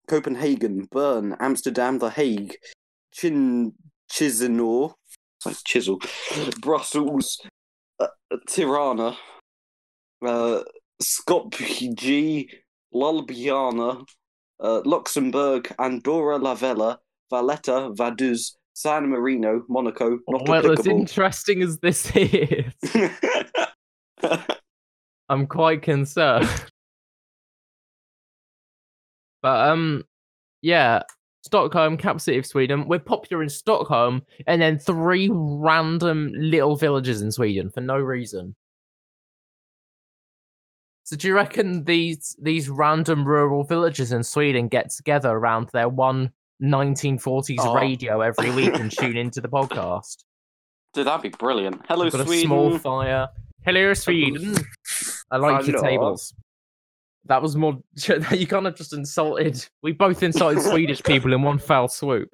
[0.07, 2.55] Copenhagen, Bern, Amsterdam, The Hague,
[3.11, 3.73] Chin
[4.11, 4.95] Chisinau,
[5.45, 5.99] like chisel,
[6.59, 7.39] Brussels,
[7.99, 8.07] uh,
[8.47, 9.15] Tirana,
[10.25, 10.63] uh,
[10.99, 12.49] Skopje,
[12.91, 14.03] Ljubljana,
[14.59, 16.99] uh, Luxembourg, Andorra la Vella,
[17.29, 20.19] Valletta, Vaduz, San Marino, Monaco.
[20.29, 22.63] Not well, as interesting as this is,
[25.29, 26.47] I'm quite concerned.
[29.41, 30.05] but um,
[30.61, 31.03] yeah,
[31.43, 32.87] Stockholm, capital city of Sweden.
[32.87, 38.55] We're popular in Stockholm, and then three random little villages in Sweden for no reason.
[41.03, 45.89] So do you reckon these these random rural villages in Sweden get together around their
[45.89, 47.75] one 1940s Oh.
[47.75, 50.23] radio every week and tune into the podcast?
[50.93, 51.81] Dude, that'd be brilliant.
[51.87, 52.45] Hello, We've got Sweden.
[52.45, 53.27] a small fire.
[53.63, 54.55] Hello, Sweden.
[55.31, 56.33] I like your tables.
[57.25, 57.77] That was more.
[58.31, 59.63] You kind of just insulted.
[59.83, 62.29] We both insulted Swedish people in one fell swoop.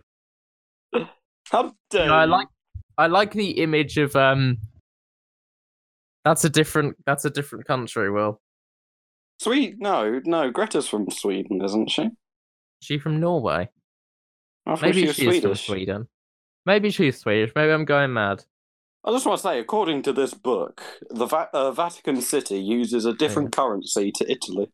[1.52, 2.48] How dare No, I like.
[2.98, 4.58] I like the image of um.
[6.24, 6.96] That's a different.
[7.06, 8.10] That's a different country.
[8.10, 8.40] Will
[9.40, 9.78] Sweden?
[9.80, 10.50] No, no.
[10.52, 12.10] Greta's from Sweden, isn't she?
[12.82, 13.70] she from Norway?
[14.66, 16.08] I Maybe she she's from Sweden.
[16.66, 17.52] Maybe she's Swedish.
[17.56, 18.44] Maybe I'm going mad.
[19.04, 23.06] I just want to say, according to this book, the Va- uh, Vatican City uses
[23.06, 24.72] a different currency to Italy.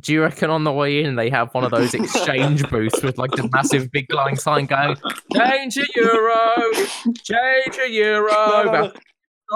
[0.00, 3.18] Do you reckon on the way in they have one of those exchange booths with
[3.18, 4.96] like the massive big glowing sign going,
[5.36, 6.72] "Change a euro,
[7.22, 8.92] change a euro." No, no, no.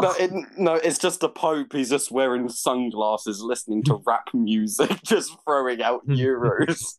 [0.01, 1.73] No, it, no, it's just the Pope.
[1.73, 6.95] He's just wearing sunglasses, listening to rap music, just throwing out euros.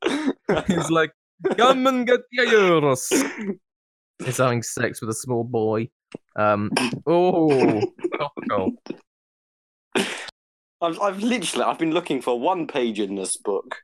[0.68, 1.12] He's like,
[1.58, 3.58] "Come and get your euros."
[4.24, 5.90] He's having sex with a small boy.
[6.36, 6.72] Um.
[7.06, 7.82] Oh,
[8.18, 8.72] topical.
[10.82, 13.78] I've, I've literally, I've been looking for one page in this book,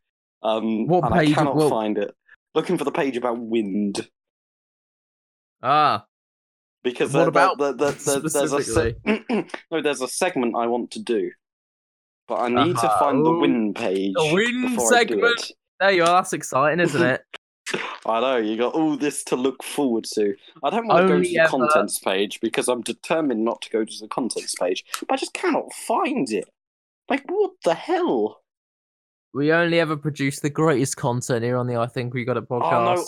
[0.44, 1.32] um, What and page?
[1.32, 2.14] I cannot find it.
[2.54, 4.08] Looking for the page about wind
[5.64, 6.06] Ah,
[6.84, 8.96] because What about there- there's a se-
[9.72, 11.32] no, there's a segment I want to do,
[12.28, 13.00] but I need to Uh-huh.
[13.00, 14.14] find the win page.
[14.16, 15.52] the wind before I do segment.
[15.80, 16.08] there you are.
[16.22, 17.22] That's exciting, isn't it?
[18.06, 20.36] I know you got all this to look forward to.
[20.64, 23.70] I don't want to go to the ever- contents page because I'm determined not to
[23.70, 26.50] go to the contents page, but I just cannot find it.
[27.10, 28.42] Like what the hell?
[29.34, 32.50] We only ever produce the greatest content here on the I Think We Got It
[32.50, 32.96] podcast.
[32.98, 33.06] no.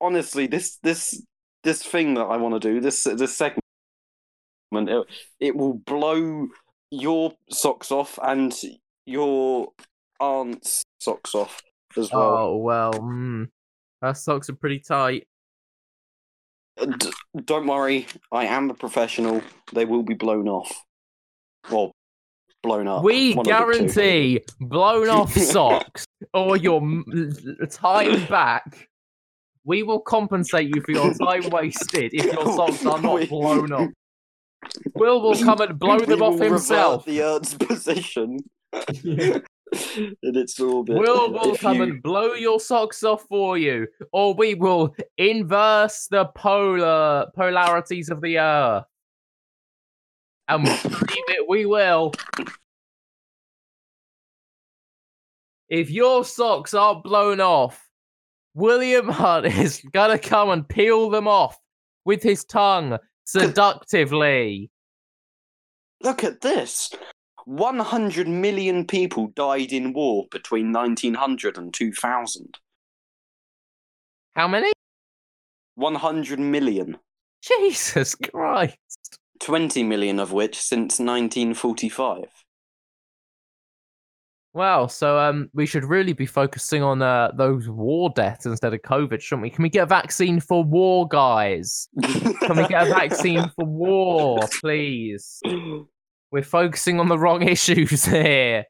[0.00, 1.20] Honestly, this this
[1.66, 3.60] this thing that I want to do, this this segment,
[4.72, 5.06] it,
[5.40, 6.46] it will blow
[6.90, 8.54] your socks off and
[9.04, 9.68] your
[10.20, 11.60] aunt's socks off
[11.98, 12.36] as well.
[12.38, 13.48] Oh well, mm,
[14.00, 15.26] her socks are pretty tight.
[16.78, 17.10] D-
[17.44, 19.42] don't worry, I am a professional.
[19.72, 20.72] They will be blown off.
[21.70, 21.90] Well,
[22.62, 23.02] blown up.
[23.02, 23.58] we One of the two.
[23.58, 27.04] guarantee blown off socks or your m-
[27.70, 28.88] time back.
[29.66, 33.90] We will compensate you for your time wasted if your socks are not blown up.
[34.94, 37.04] Will will come and blow them off will revert himself.
[37.04, 38.38] The Earth's position
[39.04, 39.42] in
[40.22, 40.96] its orbit.
[40.96, 44.94] Will will If come you- and blow your socks off for you, or we will
[45.18, 48.84] inverse the polar polarities of the earth.
[50.48, 52.12] And believe it, we will.
[55.68, 57.85] If your socks aren't blown off,
[58.56, 61.58] William Hunt is gonna come and peel them off
[62.06, 64.70] with his tongue seductively.
[66.02, 66.90] Look at this.
[67.44, 72.58] 100 million people died in war between 1900 and 2000.
[74.34, 74.72] How many?
[75.74, 76.96] 100 million.
[77.42, 79.18] Jesus Christ.
[79.40, 82.24] 20 million of which since 1945.
[84.56, 88.80] Wow, so um, we should really be focusing on uh, those war deaths instead of
[88.80, 89.50] COVID, shouldn't we?
[89.50, 91.90] Can we get a vaccine for war, guys?
[92.02, 95.42] Can we get a vaccine for war, please?
[96.30, 98.64] We're focusing on the wrong issues here.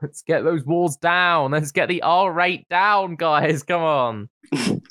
[0.00, 1.50] Let's get those walls down.
[1.50, 3.64] Let's get the R rate down, guys.
[3.64, 4.28] Come on.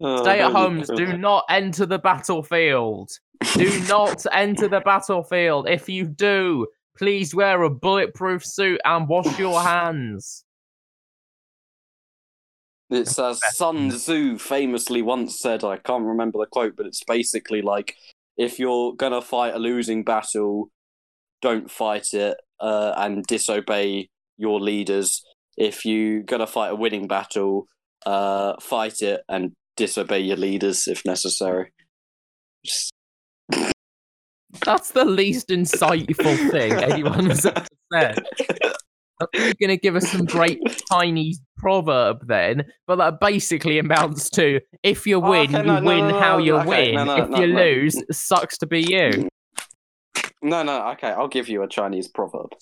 [0.00, 0.88] Oh, Stay at homes.
[0.94, 3.10] Do not enter the battlefield.
[3.54, 5.68] Do not enter the battlefield.
[5.68, 10.44] If you do, please wear a bulletproof suit and wash your hands.
[12.90, 17.60] It's as Sun Tzu famously once said, I can't remember the quote, but it's basically
[17.60, 17.94] like
[18.36, 20.70] if you're gonna fight a losing battle,
[21.42, 25.22] don't fight it uh, and disobey your leaders.
[25.56, 27.66] If you're gonna fight a winning battle,
[28.06, 31.72] uh, fight it and disobey your leaders if necessary.
[32.64, 32.92] Just-
[34.64, 38.18] That's the least insightful thing anyone has ever said.
[39.34, 44.60] You're going to give us some great Chinese proverb then, but that basically amounts to
[44.84, 46.94] if you Oh, win, okay, you no, no, win no, how you okay, win.
[46.94, 47.60] no, no, if no, you no.
[47.62, 49.28] lose, it sucks to be you.
[50.40, 52.54] No, no, okay, I'll give you a Chinese proverb.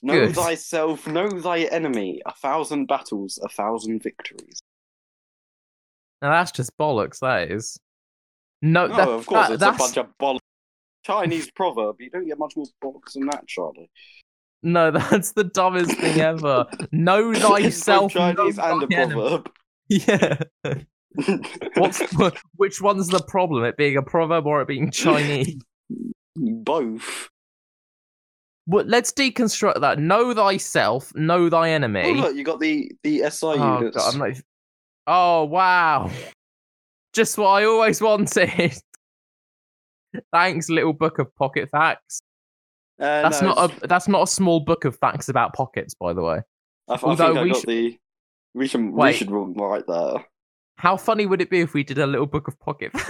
[0.00, 0.34] Know Good.
[0.34, 2.22] thyself, know thy enemy.
[2.26, 4.60] A thousand battles, a thousand victories.
[6.22, 7.18] Now that's just bollocks.
[7.20, 7.78] That is.
[8.62, 10.38] No, No, that, of course, that- it's a bunch of bollocks.
[11.04, 11.96] Chinese proverb.
[12.00, 13.90] You don't get much more bollocks than that, Charlie.
[14.62, 16.66] no, that's the dumbest thing ever.
[16.92, 18.14] Know It's both thyself.
[18.14, 19.14] know Chinese and a enemy.
[19.14, 19.50] proverb.
[19.88, 20.38] Yeah.
[21.76, 22.00] What's
[22.56, 23.64] which one's the problem?
[23.64, 25.56] It being a proverb or it being Chinese?
[26.36, 27.28] Both.
[28.66, 29.98] But let's deconstruct that.
[29.98, 32.14] Know thyself, know thy Oh, enemy.
[32.14, 33.96] look, you got the the SI oh, units.
[33.96, 34.36] God, not...
[35.08, 36.10] oh wow!
[37.12, 38.72] Just what I always wanted.
[40.32, 42.22] Thanks, little book of pocket facts.
[43.00, 46.12] Uh, That's no, not a that's not a small book of facts about pockets, by
[46.12, 46.42] the way.
[46.88, 47.98] I, I although think I we got sh- the.
[48.54, 49.16] We should we Wait.
[49.16, 50.24] should write that.
[50.76, 52.92] How funny would it be if we did a little book of pocket?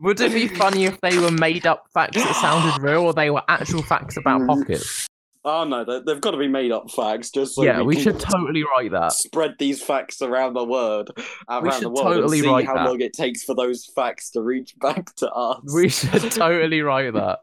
[0.00, 3.30] would it be funny if they were made up facts that sounded real, or they
[3.30, 5.07] were actual facts about pockets?
[5.48, 7.30] Oh no, they, they've got to be made up facts.
[7.30, 9.12] Just so yeah, we can should totally write that.
[9.12, 11.10] spread these facts around the world,
[11.48, 12.86] around We the should world, totally and see write how that.
[12.86, 15.60] long it takes for those facts to reach back to us.
[15.74, 17.40] We should totally write that.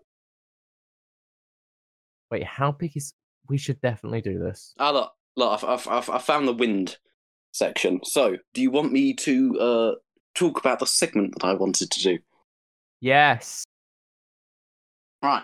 [2.32, 3.14] Wait, how big is?
[3.48, 4.74] We should definitely do this.
[4.80, 6.98] Ah, look, look, I've, I've, I've, I found the wind
[7.52, 8.00] section.
[8.04, 9.92] So, do you want me to uh,
[10.34, 12.20] talk about the segment that I wanted to do?
[13.02, 13.64] Yes.
[15.22, 15.44] Right.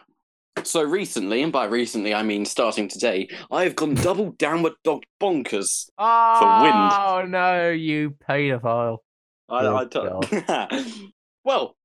[0.63, 5.03] So recently, and by recently I mean starting today, I have gone double downward dog
[5.21, 5.89] bonkers.
[5.97, 6.91] Oh for wind.
[6.93, 8.97] Oh no, you paedophile!
[9.49, 11.03] I, Oh, I don't.
[11.43, 11.75] well,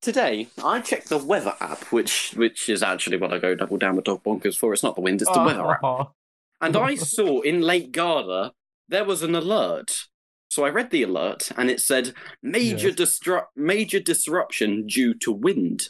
[0.00, 4.04] today I checked the weather app, which which is actually what I go double downward
[4.04, 4.72] dog bonkers for.
[4.72, 5.84] It's not the wind, it's the weather app.
[5.84, 6.12] Oh,
[6.60, 8.52] And I saw in Lake Garda
[8.88, 10.04] there was an alert.
[10.48, 12.96] So I read the alert and it said major Yes.
[12.96, 15.88] distru- major disruption due to wind.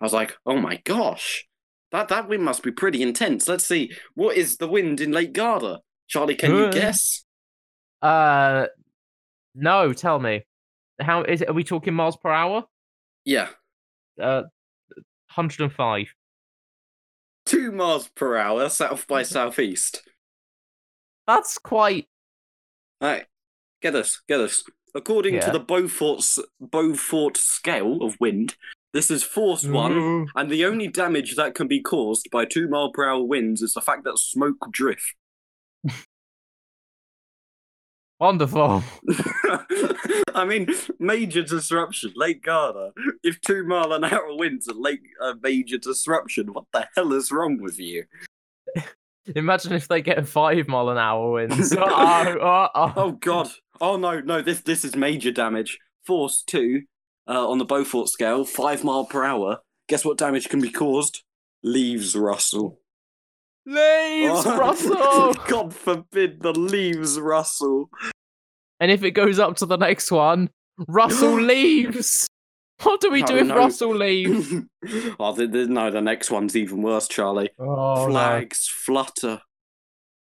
[0.00, 1.46] I was like, "Oh my gosh.
[1.92, 3.48] That that wind must be pretty intense.
[3.48, 3.92] Let's see.
[4.14, 5.80] What is the wind in Lake Garda?
[6.08, 7.24] Charlie, can you guess?
[8.02, 8.66] Uh,
[9.54, 9.92] no.
[9.92, 10.44] Tell me,
[11.00, 11.48] how is it?
[11.48, 12.64] Are we talking miles per hour?
[13.24, 13.48] Yeah.
[14.20, 14.44] Uh,
[15.28, 16.12] hundred and five.
[17.46, 20.02] 2 miles per hour south by southeast.
[21.26, 22.06] That's quite.
[23.00, 23.26] Right.
[23.82, 24.64] Get this, get this.
[24.94, 26.24] According to the Beaufort
[26.60, 28.56] Beaufort scale of wind,
[28.96, 30.26] this is force 1 mm.
[30.34, 33.74] And the only damage that can be caused by two mile per hour winds is
[33.74, 35.14] the fact that smoke drift.
[38.18, 38.82] Wonderful.
[40.34, 42.92] I mean, major disruption, Lake Garda.
[43.22, 47.30] If two mile an hour winds are lake a major disruption, what the hell is
[47.30, 48.04] wrong with you?
[49.36, 51.76] Imagine if they get five mile an hour winds.
[51.76, 52.92] oh, oh, oh.
[52.96, 53.50] Oh god!
[53.78, 54.40] Oh no, no!
[54.40, 55.78] This this is major damage.
[56.06, 56.84] Force two
[57.28, 59.58] uh, on the Beaufort scale, five mile per hour.
[59.88, 61.22] Guess what damage can be caused?
[61.62, 62.80] Leaves rustle.
[63.64, 65.34] Leaves, Oh, Russell.
[65.48, 67.90] God forbid the leaves rustle.
[68.78, 70.50] And if it goes up to the next one,
[70.86, 72.28] Russell leaves.
[72.82, 73.56] What do we do No, if no.
[73.56, 74.52] Russell leaves?
[75.18, 77.50] oh, the, the, no, the next one's even worse, Charlie.
[77.58, 79.40] Oh, flags flutter.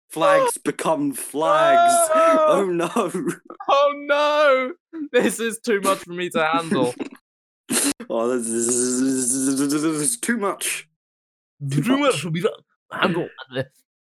[0.09, 1.93] Flags become flags.
[2.13, 2.45] Ah!
[2.47, 3.11] Oh no.
[3.69, 4.71] Oh no!
[5.11, 6.93] This is too much for me to handle.
[8.09, 10.87] Oh, this is, this is too much.
[11.69, 12.51] too much for me to
[12.91, 13.27] handle.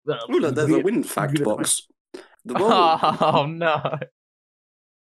[0.09, 1.88] Oh, look, there's a wind fact box.
[2.44, 3.98] The Oh no!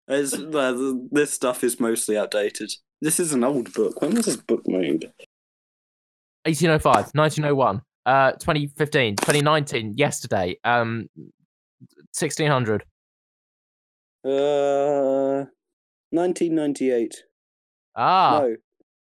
[0.07, 2.71] is, uh, this stuff is mostly outdated.
[3.01, 4.01] This is an old book.
[4.01, 5.11] When was this book made?
[6.45, 11.09] 1805, 1901, uh, 2015, 2019, yesterday, um,
[12.13, 12.83] 1600.
[14.25, 15.45] Uh,
[16.11, 17.23] 1998.
[17.95, 18.55] Ah, No,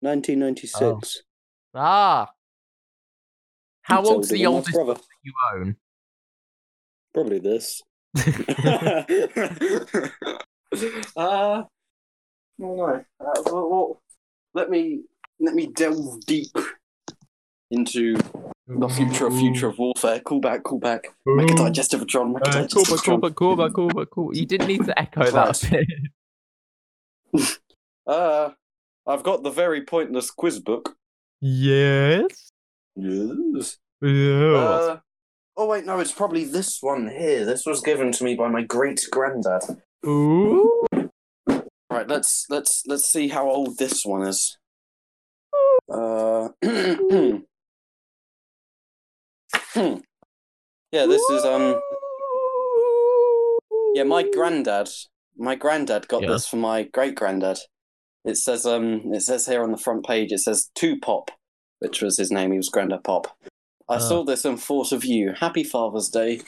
[0.01, 1.23] 1996.
[1.75, 2.29] ah.
[3.83, 4.95] How It's old's the oldest brother.
[4.95, 5.77] book you own?
[7.15, 7.83] Probably this.
[11.17, 11.63] uh,
[12.59, 13.05] no, no.
[13.21, 14.03] Uh, well, well,
[14.55, 15.03] let me
[15.41, 16.51] let me delve deep
[17.71, 18.17] into
[18.69, 20.21] the future of future of warfare.
[20.21, 21.09] Call back, call back.
[21.27, 22.33] Make a digestive John.
[22.35, 23.21] Make a Uh, digestive cool, John.
[23.21, 24.37] but cool, but cool, but cool.
[24.37, 25.61] You didn't need to echo that.
[28.07, 28.53] Uh,
[29.07, 30.97] I've got the very pointless quiz book.
[31.43, 32.51] Yes.
[32.97, 33.77] Yes.
[34.01, 34.57] Yes.
[34.57, 35.01] Uh,
[35.59, 37.45] oh wait, no, it's probably this one here.
[37.45, 39.63] This was given to me by my great granddad.
[40.07, 40.87] Ooh.
[41.91, 44.57] Right, let's let's let's see how old this one is.
[45.93, 46.49] Uh,
[50.93, 51.81] yeah, this is um.
[53.95, 54.89] Yeah, my granddad.
[55.37, 56.29] My granddad got Yeah.
[56.31, 57.59] this for my great granddad.
[58.25, 59.13] It says um.
[59.13, 60.33] It says here on the front page.
[60.33, 61.31] It says two pop,
[61.81, 62.53] which was his name.
[62.53, 63.37] He was Grandad Pop.
[63.89, 63.99] I Oh.
[63.99, 65.33] saw this and thought of you.
[65.33, 66.43] Happy Father's Day.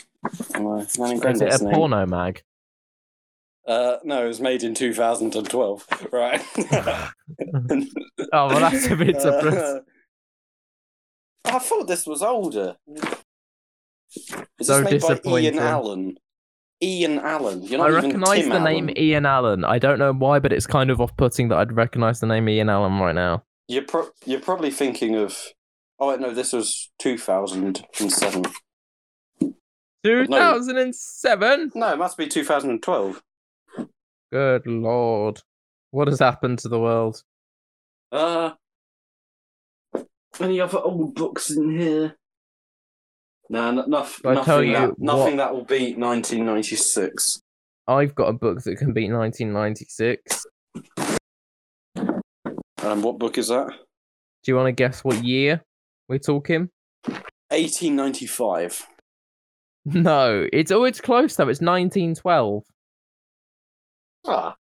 [0.55, 1.75] My man and Is it granddad's a name.
[1.75, 2.43] porno mag?
[3.67, 5.87] Uh, no, it was made in 2012.
[6.13, 6.43] Right.
[8.33, 9.81] Oh, well, that's a bit depressing.
[11.55, 12.77] I thought this was older.
[12.89, 15.59] Is So this made by Ian.
[15.59, 16.19] Allen?
[16.83, 17.63] Ian Allen.
[17.63, 19.65] You're I not even recognise the name Ian Allen.
[19.65, 22.71] I don't know why, but it's kind of off-putting that I'd recognise the name Ian
[22.71, 23.45] Allen right now.
[23.69, 25.37] You're pro- you're probably thinking of.
[25.99, 28.45] Oh wait, no, this was 2007.
[30.03, 31.73] 2007.
[31.75, 33.23] No, it must be 2012.
[34.33, 35.43] Good lord,
[35.91, 37.23] what has happened to the world?
[38.11, 38.53] Uh,
[40.43, 42.17] any other old books in here?
[43.49, 47.41] Nah, n- noth- I nothing, tell you that, nothing what- that will beat 1996.
[47.89, 50.47] I've got a book that can beat 1996.
[52.83, 53.69] Um, what book is that?
[54.43, 55.63] Do you want to guess what year
[56.09, 56.71] we're talking?
[57.51, 58.87] 1895.
[59.87, 61.49] No, it's oh, it's close though.
[61.49, 62.63] It's 1912.
[64.27, 64.55] Ah,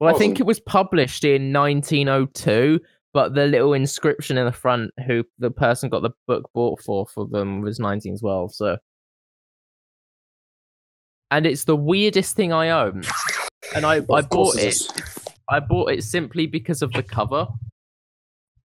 [0.00, 2.80] Well, I think it was published in 1902,
[3.14, 7.06] but the little inscription in the front, who the person got the book bought for
[7.06, 8.54] for them, was 1912.
[8.54, 8.76] So,
[11.30, 13.04] and it's the weirdest thing I own,
[13.74, 15.14] and I I of bought it it.
[15.48, 17.46] I bought it simply because of the cover.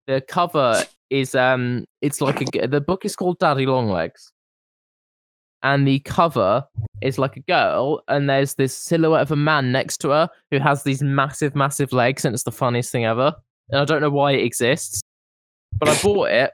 [0.08, 4.32] The cover is um, it's like a the book is called Daddy Longlegs,
[5.62, 6.66] and the cover
[7.04, 10.58] is like a girl, and there's this silhouette of a man next to her who
[10.58, 13.36] has these massive, massive legs, and it's the funniest thing ever.
[13.72, 15.01] And I don't know why it exists,
[15.78, 16.51] but I bought it,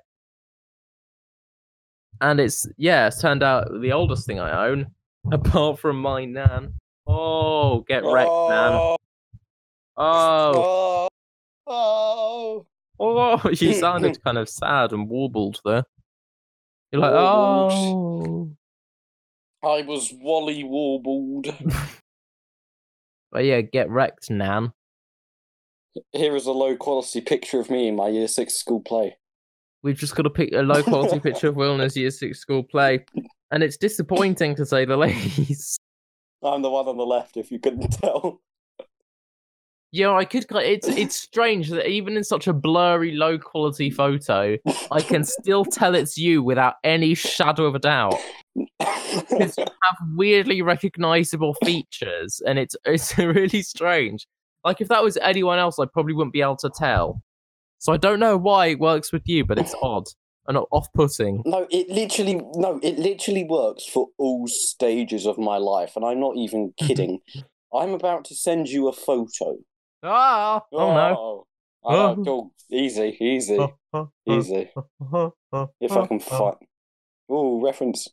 [2.22, 4.88] and it's yeah, it's turned out the oldest thing I own,
[5.32, 6.74] apart from my nan.
[7.08, 8.72] Oh, get wrecked, nan.
[8.74, 8.98] Oh,
[9.98, 11.08] Oh,
[11.68, 12.66] oh,
[13.00, 13.40] oh.
[13.44, 15.84] oh, you sounded kind of sad and warbled there.
[16.92, 17.72] You're like, Warbled.
[17.74, 18.50] oh,
[19.64, 21.48] oh I was Wally Warbled.
[23.32, 24.74] but yeah, get wrecked, Nan.
[26.12, 29.18] Here is a low quality picture of me in my year six school play.
[29.84, 32.40] We've just got to pick a low quality picture of Will in his year six
[32.40, 33.06] school play,
[33.52, 35.80] and it's disappointing to say the least.
[36.44, 38.42] I'm the one on the left, if you couldn't tell.
[39.92, 40.46] Yeah, I could.
[40.52, 44.58] It's it's strange that even in such a blurry, low quality photo,
[44.92, 48.16] I can still tell it's you without any shadow of a doubt.
[49.30, 54.28] Because you have weirdly recognizable features, and it's it's really strange.
[54.66, 57.22] Like if that was anyone else, I probably wouldn't be able to tell.
[57.78, 60.06] So I don't know why it works with you, but it's odd
[60.48, 61.44] and off-putting.
[61.46, 66.20] No, it literally no, it literally works for all stages of my life, and I'm
[66.20, 67.20] not even kidding.
[67.74, 69.58] I'm about to send you a photo.
[70.04, 70.62] Ah!
[70.74, 71.46] Oh no!
[71.84, 73.60] Oh, I know, go easy, easy,
[74.28, 74.72] easy.
[75.80, 76.56] If I can find.
[77.30, 78.08] Oh, reference.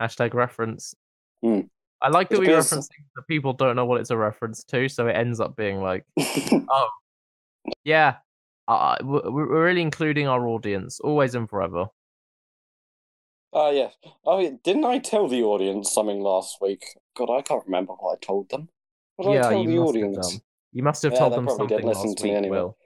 [0.00, 0.94] Hashtag reference.
[1.42, 1.62] Hmm.
[2.02, 4.64] I like that It we reference things that people don't know what it's a reference
[4.64, 6.88] to, so it ends up being like, oh,
[7.84, 8.16] yeah,
[8.68, 11.86] uh, we're, we're really including our audience, always and forever.
[13.52, 13.90] Oh yeah.
[14.24, 14.50] Oh yeah.
[14.64, 16.84] Didn't I tell the audience something last week?
[17.16, 18.68] God, I can't remember what I told them.
[19.16, 20.32] What did yeah, I tell you the audience?
[20.32, 20.40] have.
[20.72, 22.56] You must have Yeah, told them something didn't listen last to week, anyway.
[22.56, 22.76] Will.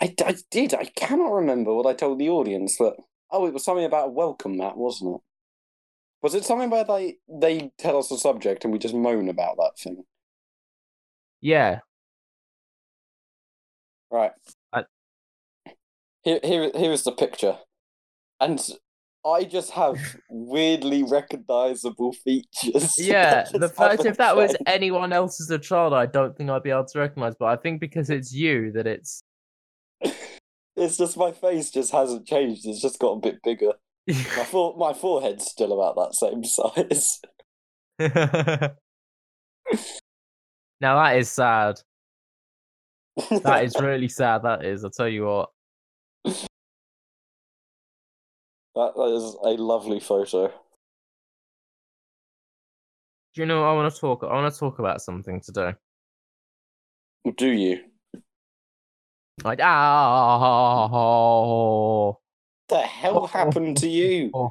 [0.00, 0.74] I, I did.
[0.74, 2.96] I cannot remember what I told the audience, but
[3.30, 5.20] oh, it was something about a welcome mat, wasn't it?
[6.22, 9.56] Was it something where they they tell us a subject and we just moan about
[9.58, 10.04] that thing?
[11.40, 11.80] Yeah,
[14.10, 14.32] Right.
[14.72, 14.84] I-
[16.22, 17.58] Here, here, here is the picture,
[18.40, 18.60] and
[19.24, 19.98] I just have
[20.30, 22.94] weirdly recognizable features.
[22.98, 23.44] yeah.
[23.52, 26.70] the fact if that was anyone else as a child, I don't think I'd be
[26.70, 27.34] able to recognize.
[27.38, 29.22] But I think because it's you, that it's.
[30.78, 32.66] It's just my face just hasn't changed.
[32.66, 33.72] It's just got a bit bigger.
[34.08, 37.20] My fore, my forehead's still about that same size.
[40.80, 41.80] now that is sad.
[43.42, 44.42] That is really sad.
[44.42, 44.84] That is.
[44.84, 45.50] I'll tell you what.
[46.24, 46.34] that
[48.76, 50.52] is a lovely photo.
[53.34, 53.62] Do you know?
[53.62, 54.22] what I want to talk.
[54.22, 55.74] I want to talk about something today.
[57.36, 57.80] Do you?
[59.42, 60.88] Like ah,
[62.68, 64.30] The hell oh, oh, happened to you?
[64.34, 64.50] Oh,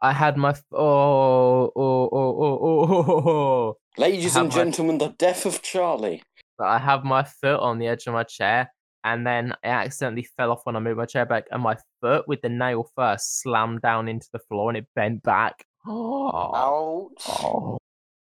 [0.00, 3.30] I had my f- oh oh oh oh oh oh.
[3.30, 3.76] oh.
[3.98, 6.22] Ladies and my- gentlemen, the death of Charlie.
[6.58, 8.70] I have my foot on the edge of my chair,
[9.04, 12.26] and then I accidentally fell off when I moved my chair back, and my foot
[12.28, 15.64] with the nail first slammed down into the floor and it bent back.
[15.86, 17.24] Oh, Ouch.
[17.28, 17.78] oh.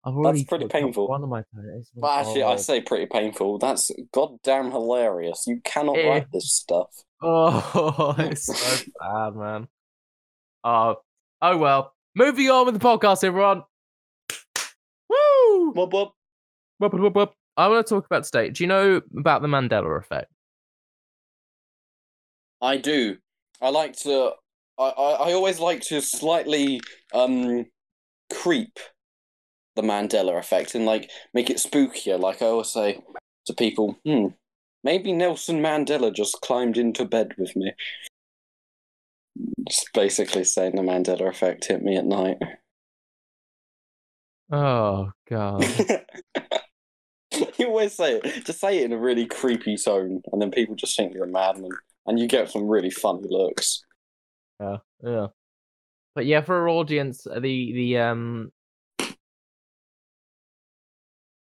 [0.05, 1.07] I've already pretty painful.
[1.07, 1.89] One of my toes.
[1.95, 2.57] But actually, I oh.
[2.57, 3.57] say pretty painful.
[3.57, 5.45] That's goddamn hilarious.
[5.47, 6.07] You cannot Eh.
[6.07, 6.89] write this stuff.
[7.23, 9.67] Oh, it's so bad, man.
[10.63, 10.97] Oh,
[11.41, 11.93] oh well.
[12.15, 13.63] Moving on with the podcast, everyone.
[15.09, 15.71] Woo!
[15.71, 15.91] Whoop.
[15.91, 16.13] Whoop,
[16.77, 17.33] whoop, whoop, whoop.
[17.57, 18.49] I want to talk about today.
[18.51, 20.31] Do you know about the Mandela effect?
[22.61, 23.17] I do.
[23.59, 24.31] I like to.
[24.77, 26.79] I, I, I always like to slightly
[27.13, 27.65] um
[28.31, 28.77] creep
[29.75, 32.19] the Mandela effect and like make it spookier.
[32.19, 33.01] Like I always say
[33.45, 34.27] to people, hmm,
[34.83, 37.73] maybe Nelson Mandela just climbed into bed with me.
[39.67, 42.37] Just basically saying the Mandela effect hit me at night.
[44.51, 45.65] Oh god.
[47.57, 48.45] you always say it.
[48.45, 51.27] Just say it in a really creepy tone, and then people just think you're a
[51.27, 51.71] madman,
[52.05, 53.83] and you get some really funny looks.
[54.59, 55.27] Yeah, yeah.
[56.13, 57.39] But yeah, for our audience, the
[57.73, 58.51] the um,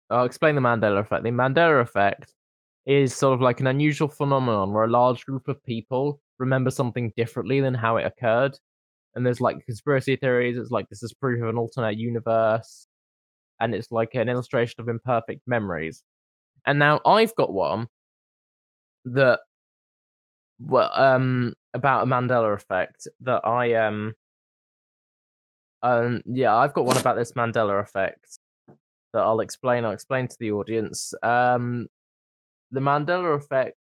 [0.09, 1.23] I'll explain the Mandela effect.
[1.23, 2.33] The Mandela effect
[2.85, 7.13] is sort of like an unusual phenomenon where a large group of people remember something
[7.15, 8.57] differently than how it occurred.
[9.15, 10.57] And there's like conspiracy theories.
[10.57, 12.87] It's like this is proof of an alternate universe,
[13.59, 16.03] and it's like an illustration of imperfect memories.
[16.65, 17.87] And now I've got one
[19.05, 19.39] that
[20.59, 24.13] well um about a Mandela effect that I um
[25.81, 28.39] um yeah I've got one about this Mandela effect
[29.13, 31.87] that I'll explain I'll explain to the audience um
[32.71, 33.77] the Mandela effect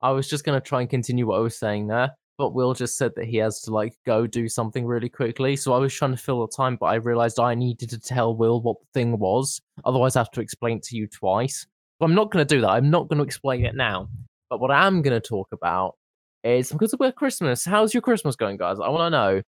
[0.00, 2.72] I was just going to try and continue what I was saying there but Will
[2.72, 5.94] just said that he has to like go do something really quickly so I was
[5.94, 9.00] trying to fill the time but I realized I needed to tell Will what the
[9.00, 11.66] thing was otherwise I have to explain to you twice
[11.98, 14.08] but I'm not going to do that I'm not going to explain it now
[14.50, 15.96] but what I am going to talk about
[16.44, 17.64] is because we're Christmas.
[17.64, 18.78] How's your Christmas going, guys?
[18.82, 19.42] I want to know.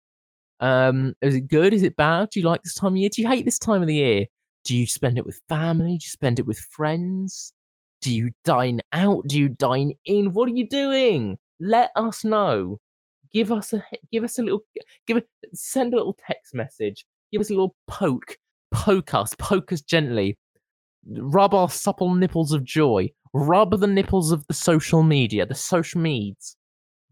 [0.59, 1.73] Um, is it good?
[1.73, 2.29] Is it bad?
[2.31, 3.09] Do you like this time of year?
[3.09, 4.25] Do you hate this time of the year?
[4.65, 5.97] Do you spend it with family?
[5.97, 7.53] Do you spend it with friends?
[8.01, 9.27] Do you dine out?
[9.27, 10.33] Do you dine in?
[10.33, 11.37] What are you doing?
[11.59, 12.79] Let us know.
[13.31, 14.61] Give us a give us a little
[15.05, 17.05] give it send a little text message.
[17.31, 18.37] Give us a little poke.
[18.71, 19.33] Poke us.
[19.37, 20.37] Poke us gently.
[21.07, 23.11] Rub our supple nipples of joy.
[23.33, 26.55] Rub the nipples of the social media, the social meds,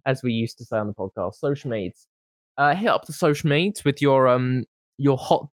[0.05, 1.35] as we used to say on the podcast.
[1.35, 2.07] Social meds.
[2.58, 4.64] Uh, hit up the social meds with your um
[4.97, 5.47] your hot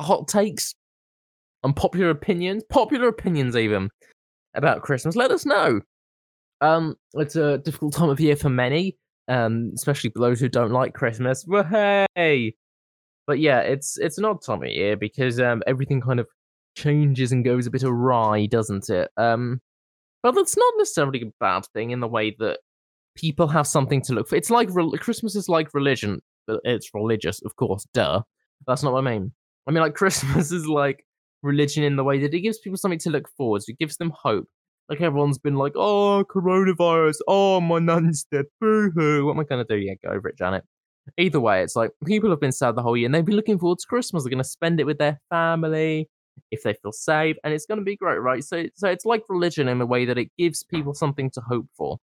[0.00, 0.74] hot takes
[1.62, 3.90] and popular opinions, popular opinions even
[4.54, 5.14] about Christmas.
[5.16, 5.80] Let us know.
[6.60, 8.96] Um, it's a difficult time of year for many,
[9.28, 11.46] um, especially those who don't like Christmas.
[12.14, 12.54] Hey,
[13.26, 16.26] but yeah, it's it's an odd time of year because um everything kind of
[16.76, 19.10] changes and goes a bit awry, doesn't it?
[19.16, 19.60] Um,
[20.22, 22.58] but that's not necessarily a bad thing in the way that
[23.16, 24.36] people have something to look for.
[24.36, 26.20] It's like rel- Christmas is like religion,
[26.64, 27.86] it's religious, of course.
[27.94, 28.22] Duh.
[28.66, 29.32] That's not what I mean.
[29.66, 31.04] I mean, like Christmas is like
[31.42, 33.72] religion in the way that it gives people something to look forward to.
[33.72, 34.46] It gives them hope.
[34.88, 37.18] Like everyone's been like, oh, coronavirus.
[37.28, 38.46] Oh, my nan's dead.
[38.60, 39.26] Boo hoo.
[39.26, 39.80] What am I going to do?
[39.80, 40.64] Yeah, go over it, Janet.
[41.16, 43.58] Either way, it's like people have been sad the whole year and they've been looking
[43.58, 44.22] forward to Christmas.
[44.22, 46.08] They're going to spend it with their family
[46.50, 48.42] if they feel safe, and it's going to be great, right?
[48.42, 51.66] So, so it's like religion in the way that it gives people something to hope
[51.76, 51.98] for.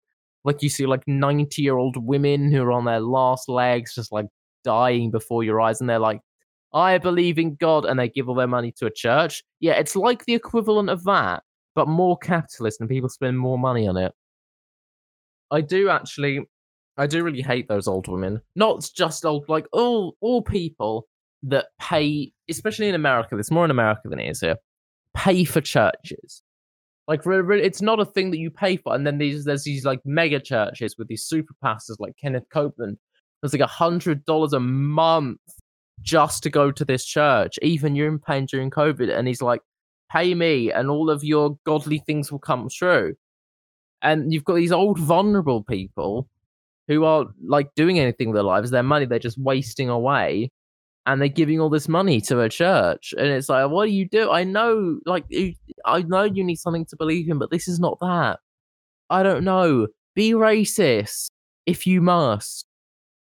[0.44, 4.28] Like you see, like ninety-year-old women who are on their last legs, just like
[4.64, 6.22] dying before your eyes, and they're like,
[6.74, 9.44] "I believe in God," and they give all their money to a church.
[9.60, 11.44] Yeah, it's like the equivalent of that,
[11.76, 14.14] but more capitalist, and people spend more money on it.
[15.52, 16.41] I do actually,
[16.98, 18.41] I do really hate those old women.
[18.56, 21.08] Not just old, like all all people
[21.44, 23.36] that pay, especially in America.
[23.36, 24.58] There's more in America than it is here.
[25.16, 26.41] Pay for churches.
[27.08, 28.95] Like it's not a thing that you pay for.
[28.95, 32.97] And then these there's these like mega churches with these super pastors like Kenneth Copeland.
[33.41, 35.39] There's like a hundred dollars a month
[36.01, 37.60] just to go to this church.
[37.62, 39.62] Even you're in pain during COVID, and he's like,
[40.12, 43.16] "Pay me, and all of your godly things will come true."
[44.01, 46.28] And you've got these old vulnerable people
[46.88, 50.51] who are like doing anything with their lives, their money they're just wasting away,
[51.06, 53.14] and they're giving all this money to a church.
[53.18, 54.32] And it's like, what do you do?
[54.32, 55.26] I know, like,
[55.86, 58.39] I know you need something to believe in, but this is not that.
[59.10, 59.88] I don't know.
[60.16, 61.32] Be racist
[61.66, 62.66] if you must.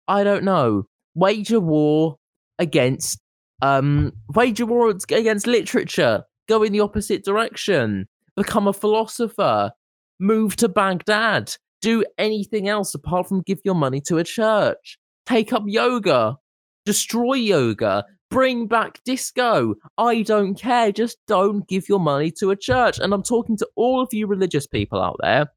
[0.08, 0.88] I don't know.
[1.16, 2.18] Wage a war
[2.60, 3.20] against,
[3.62, 6.24] um, wage a war against literature.
[6.48, 8.08] Go in the opposite direction.
[8.36, 9.72] Become a philosopher.
[10.20, 11.56] Move to Baghdad.
[11.82, 15.00] Do anything else apart from give your money to a church.
[15.26, 16.38] Take up yoga
[16.86, 19.76] destroy yoga, Bring back disco.
[19.98, 20.94] I don't care.
[20.94, 22.98] Just don't give your money to a church.
[22.98, 25.52] And I'm talking to all of you religious people out there.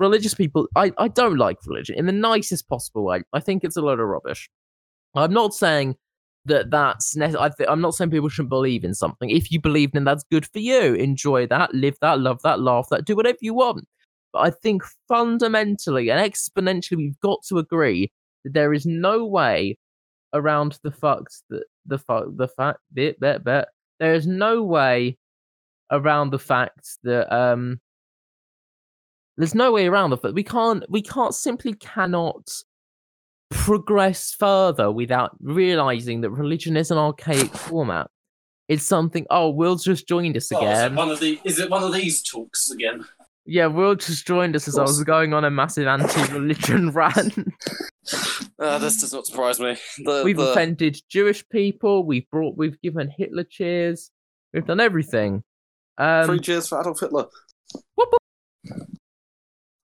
[0.00, 3.22] Religious people, I, I don't like religion in the nicest possible way.
[3.32, 4.50] I think it's a load of rubbish.
[5.14, 5.94] I'm not saying
[6.46, 9.30] that that's nece- I I'm not saying people shouldn't believe in something.
[9.30, 10.94] If you believe in that's good for you.
[10.94, 13.86] Enjoy that, live that, love that, laugh that, do whatever you want.
[14.32, 18.10] But I think fundamentally and exponentially, we've got to agree
[18.44, 19.78] that there is no way
[20.32, 23.66] around the fact that the fact the fact bit bit bit.
[23.98, 25.16] There is no way
[25.90, 27.80] around the fact that um
[29.36, 32.50] there's no way around the fact we can't we can't simply cannot
[33.50, 38.08] progress further without realizing that religion is an archaic format.
[38.68, 39.26] It's something.
[39.30, 40.96] Oh, Will's just joined us Oh, is, it again.
[40.96, 43.04] one of the, is it one of these talks again?
[43.44, 47.38] Yeah, Will just joined us as I was going on a massive anti-religion rant.
[48.58, 49.76] Uh, this does not surprise me.
[49.98, 52.04] The, we've the, offended Jewish people.
[52.04, 52.56] We've brought.
[52.56, 54.10] We've given Hitler cheers.
[54.52, 55.42] We've done everything.
[55.98, 57.26] Um, Three cheers for Adolf Hitler.
[57.94, 58.90] whoop, whoop.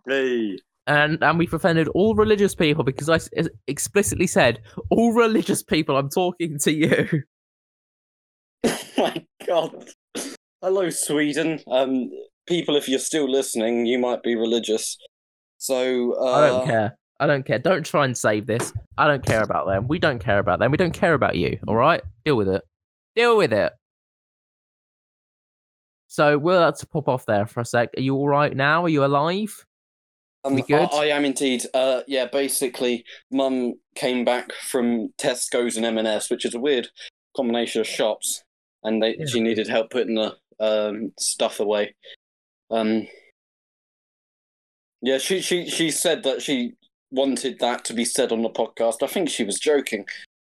[0.09, 0.59] Hey.
[0.89, 3.21] and and we've offended all religious people because I
[3.69, 4.61] explicitly said
[4.91, 5.97] all religious people.
[5.97, 7.23] I'm talking to you.
[8.97, 9.91] my god.
[10.61, 11.61] Hello, Sweden.
[11.71, 12.11] Um,
[12.47, 14.97] people, if you're still listening, you might be religious.
[15.59, 16.99] So, uh, I don't care.
[17.23, 17.61] I don't care.
[17.61, 18.73] Don't try and save this.
[18.99, 19.87] I don't care about them.
[19.87, 20.73] We don't care about them.
[20.73, 21.57] We don't care about you.
[21.69, 22.03] All right?
[22.25, 22.63] Deal with it.
[23.15, 23.73] Deal with it.
[26.09, 27.91] So we'll have to pop off there for a sec.
[27.97, 28.85] Are you all right now?
[28.85, 29.65] Are you alive?
[30.45, 30.89] Um, We good?
[30.93, 31.65] I, I am indeed.
[31.73, 36.89] Uh, yeah, basically, Mum came back from Tesco's and M&S, which is a weird
[37.37, 38.43] combination of shops,
[38.83, 39.27] and they Yeah.
[39.27, 41.95] she needed help putting the um, stuff away.
[42.69, 43.07] Um,
[45.01, 46.73] yeah, she she she said that she
[47.13, 49.03] wanted that to be said on the podcast.
[49.03, 50.07] I think she was joking,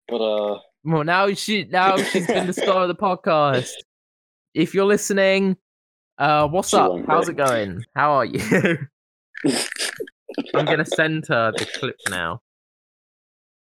[0.07, 3.71] but uh, Well, now she now she's been the star of the podcast.
[4.53, 5.57] If you're listening,
[6.17, 6.93] uh, what's She up?
[7.07, 7.83] How's it going?
[7.95, 8.39] How are you?
[10.55, 12.39] I'm gonna send her the clip now.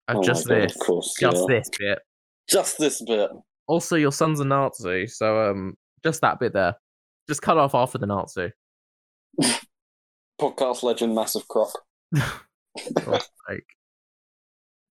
[0.08, 1.56] Of oh my just God, this, of course, just yeah.
[1.56, 2.00] this bit.
[2.48, 3.32] just this bit.
[3.68, 6.76] Also, your son's a Nazi, so um, just that bit there.
[7.28, 8.52] Just cut off after the Nazi.
[10.40, 11.72] Podcast legend, massive croc.
[13.04, 13.64] God's sake.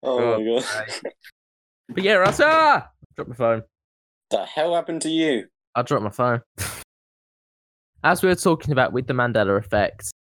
[0.03, 1.11] Oh my god,
[1.89, 2.89] But yeah, Russ, ah!
[3.15, 3.61] Drop my phone.
[4.32, 5.45] the hell happened to you?
[5.75, 6.41] I dropped my phone.
[8.03, 10.11] As we were talking about with the Mandela effect,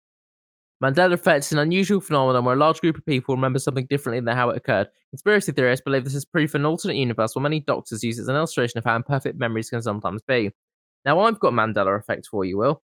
[0.83, 4.19] Mandela effect is an unusual phenomenon where a large group of people remember something differently
[4.23, 4.87] than how it occurred.
[5.09, 8.23] Conspiracy theorists believe this is proof of an alternate universe, while many doctors use it
[8.23, 10.51] as an illustration of how imperfect memories can sometimes be.
[11.05, 12.83] Now, I've got Mandela effect for you, Will,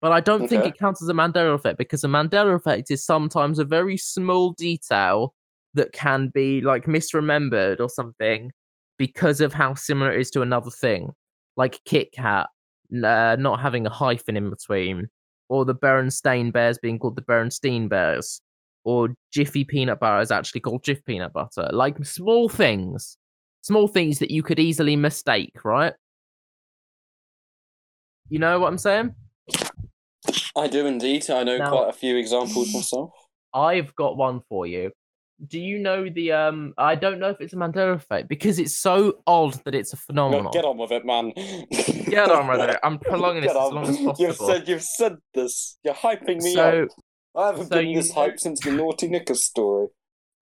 [0.00, 3.04] but I don't think it counts as a Mandela effect because a Mandela effect is
[3.04, 5.34] sometimes a very small detail
[5.74, 8.52] that can be like misremembered or something
[8.98, 11.12] because of how similar it is to another thing,
[11.56, 12.48] like Kit Kat
[12.92, 15.08] uh, not having a hyphen in between,
[15.48, 18.40] or the Berenstain Bears being called the Berenstein Bears,
[18.84, 21.68] or Jiffy Peanut Butter is actually called Jif Peanut Butter.
[21.72, 23.18] Like small things,
[23.62, 25.94] small things that you could easily mistake, right?
[28.28, 29.14] You know what I'm saying?
[30.56, 31.28] I do indeed.
[31.30, 33.10] I know Now- quite a few examples myself.
[33.54, 34.90] I've got one for you.
[35.46, 36.72] Do you know the um?
[36.78, 39.96] I don't know if it's a Mandela effect because it's so odd that it's a
[39.96, 40.50] phenomenon.
[40.50, 41.32] get on with it, man.
[42.06, 42.78] Get on with it.
[42.82, 44.14] I'm prolonging this as long as possible.
[44.18, 45.78] You've said you've said this.
[45.84, 46.88] You're hyping me So up.
[47.36, 49.88] I haven't so been this know- hyped since the Naughty Knickers story.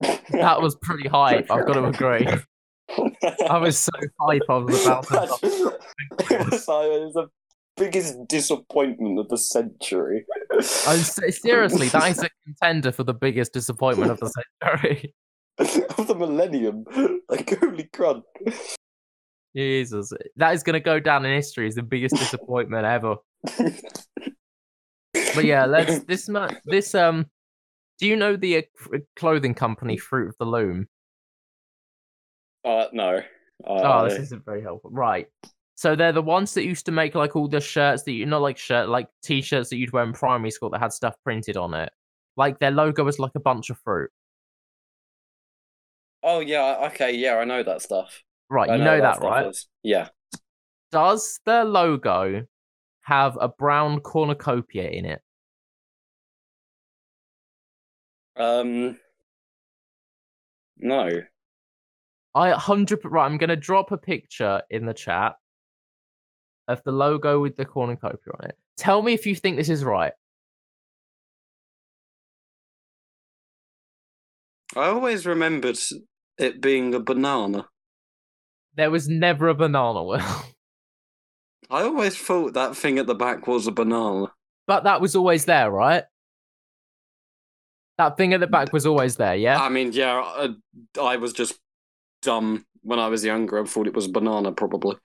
[0.01, 1.51] that was pretty hype.
[1.51, 2.29] I've got to agree.
[3.49, 3.91] I was so
[4.21, 4.43] hype.
[4.49, 5.17] I was about to.
[5.43, 7.27] it was, it was the
[7.77, 10.25] biggest disappointment of the century.
[10.87, 15.15] I'm seriously, that is a contender for the biggest disappointment of the century.
[15.59, 16.85] of the millennium.
[17.29, 18.23] Like holy crud.
[19.57, 23.17] Jesus, that is going to go down in history as the biggest disappointment ever.
[25.35, 27.27] But yeah, let's this ma- this um.
[28.01, 30.89] Do you know the uh, clothing company Fruit of the Loom?
[32.65, 33.19] Uh, no.
[33.65, 34.91] Uh, Oh, this isn't very helpful.
[34.91, 35.29] Right.
[35.77, 38.43] So they're the ones that used to make like all the shirts that you not
[38.43, 41.75] like shirt like t-shirts that you'd wear in primary school that had stuff printed on
[41.75, 41.91] it.
[42.37, 44.11] Like their logo was like a bunch of fruit.
[46.23, 46.87] Oh yeah.
[46.87, 47.17] Okay.
[47.17, 48.23] Yeah, I know that stuff.
[48.49, 49.47] Right, I you know, that, stuff right?
[49.47, 50.09] is- Yeah.
[50.93, 52.47] Does their logo
[53.03, 55.21] have a brown cornucopia in it?
[58.37, 58.99] Um.
[60.79, 61.11] No.
[62.35, 63.25] I hundred right.
[63.25, 65.35] I'm gonna drop a picture in the chat
[66.69, 68.57] of the logo with the cornucopia on it.
[68.77, 70.13] Tell me if you think this is right.
[74.77, 75.79] I always remembered
[76.39, 77.67] it being a banana.
[78.75, 80.21] There was never a banana wheel.
[81.71, 84.33] I always thought that thing at the back was a banana.
[84.67, 86.05] but that was always there, right?
[87.99, 89.61] That thing at the back was always there, yeah?
[89.61, 90.55] I mean, yeah, I,
[91.01, 91.59] I was just
[92.23, 93.63] dumb when I was younger.
[93.63, 94.97] I thought it was a banana, probably.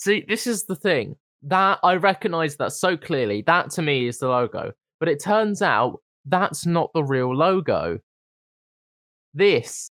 [0.00, 1.16] See, this is the thing.
[1.42, 3.42] That I recognize that so clearly.
[3.46, 4.72] That to me is the logo.
[4.98, 7.98] But it turns out that's not the real logo.
[9.34, 9.90] This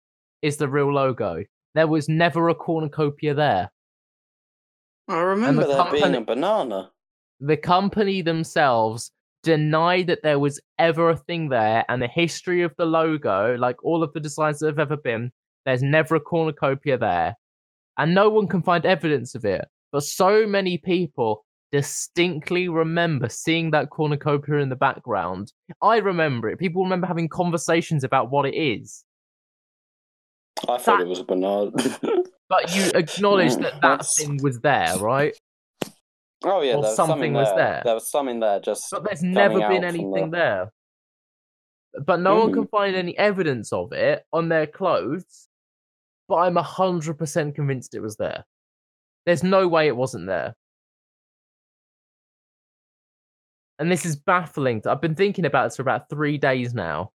[0.42, 1.44] is the real logo.
[1.76, 3.72] There was never a cornucopia there.
[5.08, 6.90] I remember the there being a banana.
[7.40, 9.12] The company themselves
[9.44, 13.84] denied that there was ever a thing there, and the history of the logo, like
[13.84, 15.32] all of the designs that have ever been,
[15.66, 17.36] there's never a cornucopia there.
[17.98, 19.68] And no one can find evidence of it.
[19.92, 25.52] But so many people distinctly remember seeing that cornucopia in the background.
[25.82, 26.60] I remember it.
[26.60, 29.04] People remember having conversations about what it is.
[30.68, 31.72] I thought That- it was a banana.
[32.50, 35.34] But you acknowledge Mm, that that thing was there, right?
[36.44, 37.56] oh yeah, Or there was some something in was there.
[37.56, 37.82] there.
[37.86, 38.60] There was something there.
[38.60, 40.70] Just But there's never been anything there.
[42.06, 45.48] But no one can find any evidence of it on their clothes.
[46.28, 48.44] But I'm 100% convinced it was there.
[49.26, 50.56] There's no way it wasn't there.
[53.80, 54.82] And this is baffling.
[54.86, 57.12] I've been thinking about it for about three days now.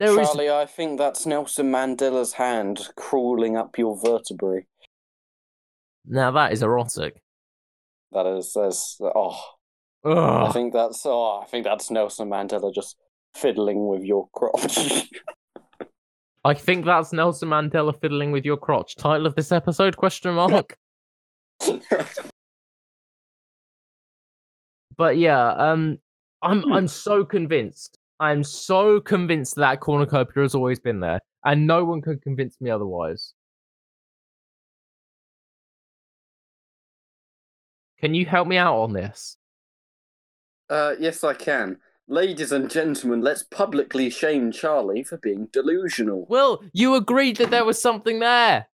[0.00, 4.64] There is Charlie, I think that's Nelson Mandela's hand crawling up your vertebrae.
[6.06, 7.20] now that is erotic.
[8.12, 9.38] That is, that's, oh,
[10.04, 12.96] I think that's, oh, I think that's Nelson Mandela just
[13.34, 15.10] fiddling with your crotch.
[16.44, 18.96] I think that's Nelson Mandela fiddling with your crotch.
[18.96, 19.96] Title of this episode?
[19.96, 20.76] Question mark.
[24.96, 25.98] but yeah, um,
[26.42, 26.72] I'm Hmm.
[26.72, 27.98] I'm so convinced.
[28.20, 32.70] I'm so convinced that cornucopia has always been there, and no one can convince me
[32.70, 33.34] otherwise.
[38.00, 39.36] Can you help me out on this?
[40.70, 41.78] uh, yes, I can.
[42.10, 46.24] Ladies and gentlemen, let's publicly shame Charlie for being delusional.
[46.28, 48.68] Will, you agreed that there was something there.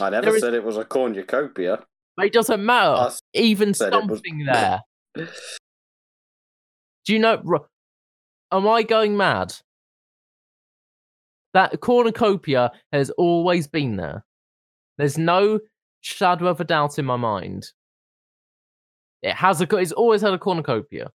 [0.00, 1.84] I never there is- said it was a cornucopia.
[2.18, 2.94] It doesn't matter.
[2.94, 4.82] I Even said it was- something there.
[5.16, 7.42] Do you know?
[8.52, 9.54] Am I going mad?
[11.54, 14.24] That cornucopia has always been there.
[14.96, 15.58] There's no
[16.02, 17.72] shadow of a doubt in my mind.
[19.22, 19.76] It has a.
[19.76, 21.10] It's always had a cornucopia,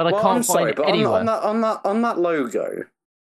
[0.00, 1.18] but I well, can't I'm sorry, it but on, anywhere.
[1.20, 2.84] on that on that on that logo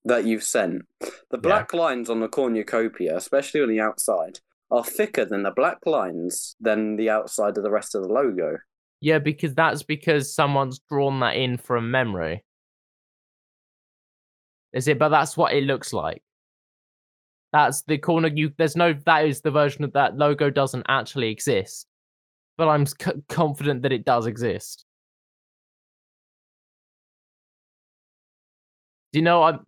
[0.05, 0.83] that you've sent,
[1.29, 4.39] the black lines on the cornucopia, especially on the outside,
[4.71, 8.59] are thicker than the black lines than the outside of the rest of the logo.
[9.01, 12.45] Yeah, because that's because someone's drawn that in from memory.
[14.71, 14.97] Is it?
[14.97, 16.23] But that's what it looks like.
[17.51, 18.29] That's the corner.
[18.29, 18.93] You there's no.
[19.05, 21.87] That is the version of that logo doesn't actually exist.
[22.57, 22.95] But I'm c-
[23.27, 24.85] confident that it does exist.
[29.13, 29.43] You know?
[29.43, 29.65] I'm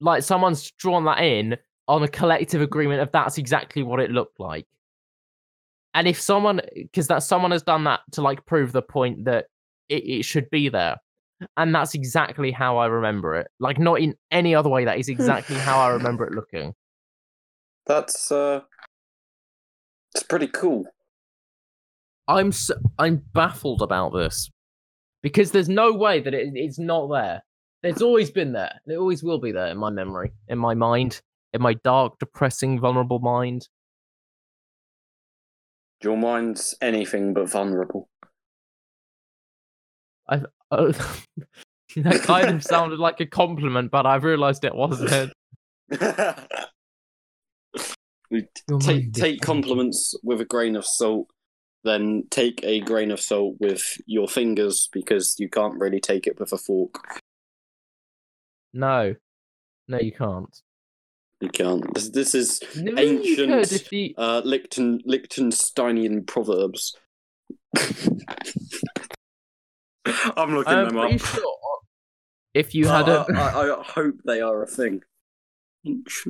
[0.00, 1.56] like someone's drawn that in
[1.88, 4.66] on a collective agreement of that's exactly what it looked like.
[5.94, 9.46] And if someone, because that someone has done that to like prove the point that
[9.88, 10.96] it, it should be there,
[11.56, 13.48] and that's exactly how I remember it.
[13.60, 14.84] Like not in any other way.
[14.84, 16.74] That is exactly how I remember it looking.
[17.86, 18.60] That's uh,
[20.14, 20.86] it's pretty cool.
[22.28, 22.52] I'm
[22.98, 24.50] I'm baffled about this
[25.22, 27.42] because there's no way that it, it's not there.
[27.82, 28.80] It's always been there.
[28.84, 31.20] and It always will be there in my memory, in my mind,
[31.52, 33.68] in my dark, depressing, vulnerable mind.
[36.02, 38.08] Your mind's anything but vulnerable.
[40.28, 40.42] Oh,
[41.96, 45.32] that kind of sounded like a compliment, but I've realised it wasn't.
[48.80, 51.28] Take take compliments with a grain of salt,
[51.84, 56.40] then take a grain of salt with your fingers because you can't really take it
[56.40, 57.21] with a fork.
[58.72, 59.14] No,
[59.88, 60.54] no, you can't.
[61.40, 61.92] You can't.
[61.94, 64.14] This, this is No, Ancient, if you.
[64.16, 66.96] uh, Lichten, Liechtensteinian proverbs.
[70.36, 71.20] I'm looking I'm them pretty up.
[71.20, 71.56] sure
[72.54, 73.24] if you had a.
[73.34, 75.02] I, I, I hope they are a thing.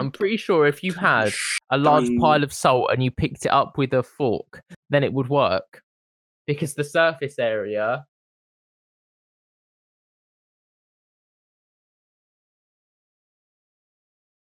[0.00, 1.32] I'm pretty sure if you had
[1.70, 5.12] a large pile of salt and you picked it up with a fork, then it
[5.12, 5.82] would work.
[6.46, 8.06] Because the surface area.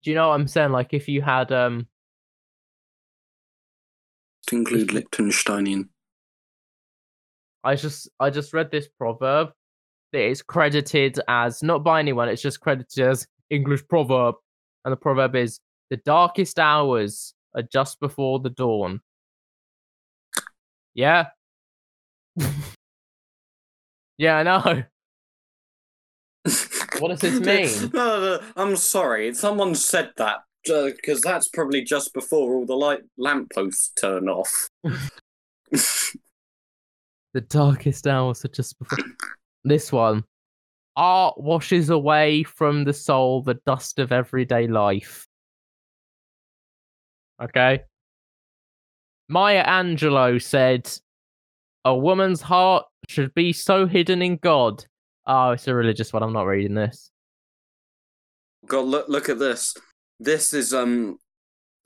[0.08, 0.72] Do you know what I'm saying?
[0.72, 1.86] Like if you had um
[4.46, 5.90] to include Liechtensteinian.
[7.62, 9.50] I just I just read this proverb
[10.14, 14.36] that is credited as not by anyone, it's just credited as English proverb.
[14.86, 19.02] And the proverb is The darkest hours are just before the dawn.
[20.94, 21.26] Yeah.
[24.16, 24.84] yeah, I know.
[26.98, 27.90] What does this mean?
[27.94, 29.34] No, no, no, I'm sorry.
[29.34, 30.38] Someone said that
[30.72, 34.68] uh, because that's probably just before all the light lampposts turn off.
[37.34, 38.98] The darkest hours are just before.
[39.64, 40.24] this one.
[40.96, 45.26] Art washes away from the soul the dust of everyday life.
[47.40, 47.82] Okay.
[49.28, 50.90] Maya Angelou said,
[51.84, 54.84] A woman's heart should be so hidden in God.
[55.28, 56.22] Oh, it's a religious one.
[56.22, 57.10] I'm not reading this.
[58.66, 59.74] God, look look at this.
[60.18, 61.18] This is um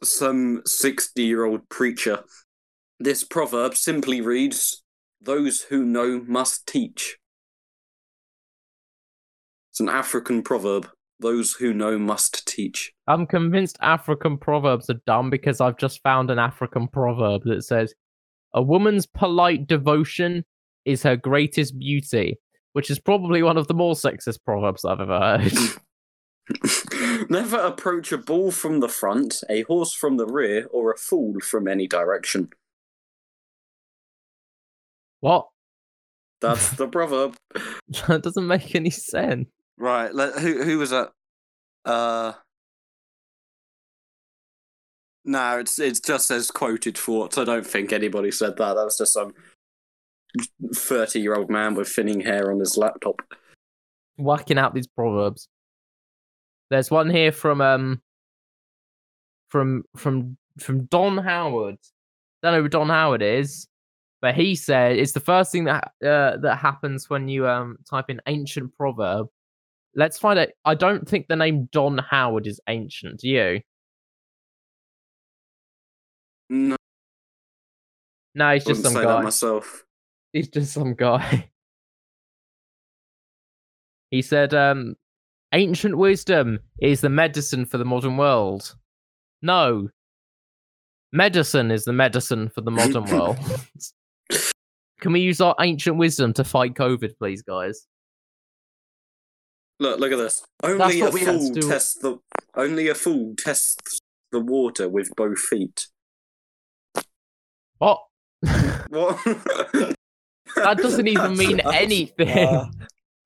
[0.02, 2.22] some sixty year old preacher.
[3.00, 4.82] This proverb simply reads,
[5.20, 7.18] "Those who know must teach."
[9.72, 10.88] It's an African proverb.
[11.18, 12.92] Those who know must teach.
[13.06, 17.94] I'm convinced African proverbs are dumb because I've just found an African proverb that says,
[18.54, 20.44] A woman's polite devotion
[20.84, 22.38] is her greatest beauty,
[22.72, 25.52] which is probably one of the more sexist proverbs I've ever heard.
[27.30, 31.40] Never approach a bull from the front, a horse from the rear, or a fool
[31.40, 32.50] from any direction.
[35.20, 35.48] what?
[36.40, 37.36] That's the proverb.
[38.08, 39.46] That doesn't make any sense.
[39.78, 40.12] Right.
[40.14, 41.12] Let, who who was that?
[41.84, 42.32] Uh.
[45.24, 47.38] No, it's it just says quoted thoughts.
[47.38, 48.74] I don't think anybody said that.
[48.74, 49.34] That was just some
[50.74, 53.20] thirty-year-old man with thinning hair on his laptop.
[54.16, 55.48] Whacking out these proverbs.
[56.70, 58.00] There's one here from um
[59.48, 61.76] from from from Don Howard.
[62.42, 63.68] Don't know who Don Howard is,
[64.20, 68.06] but he said it's the first thing that uh, that happens when you um type
[68.08, 69.28] in ancient proverb.
[69.94, 70.48] Let's find out.
[70.64, 73.20] I don't think the name Don Howard is ancient.
[73.20, 73.60] Do you?
[76.48, 76.76] No,
[78.34, 79.22] No, he's just some guy.
[79.22, 79.84] myself.
[80.32, 81.50] He's just some guy.
[84.10, 84.96] he said, um,
[85.52, 88.74] ancient wisdom is the medicine for the modern world.
[89.42, 89.88] No.
[91.12, 93.38] Medicine is the medicine for the modern world.
[95.00, 97.86] Can we use our ancient wisdom to fight COVID, please, guys?
[99.80, 100.44] Look, look at this.
[100.62, 102.18] Only a what we had to fool tests the
[102.54, 103.98] only a fool tests
[104.30, 105.88] the water with both feet.
[107.78, 108.00] What?
[108.88, 109.18] What?
[110.56, 112.28] That doesn't even mean That's- anything.
[112.28, 112.66] uh,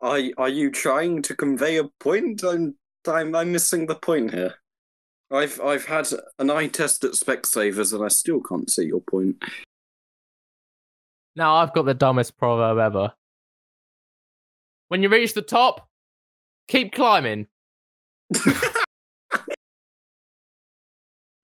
[0.01, 2.43] are are you trying to convey a point?
[2.45, 2.77] I'm
[3.09, 4.55] I'm I'm missing the point here.
[5.31, 6.07] I've I've had
[6.39, 9.37] an eye test at Specsavers and I still can't see your point.
[11.35, 13.12] now I've got the dumbest proverb ever.
[14.89, 15.89] When you reach the top,
[16.68, 17.49] keep climbing.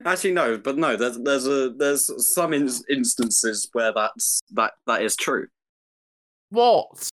[0.05, 0.97] Actually, no, but no.
[0.97, 5.47] There's there's a there's some in- instances where that's that that is true.
[6.53, 7.09] What?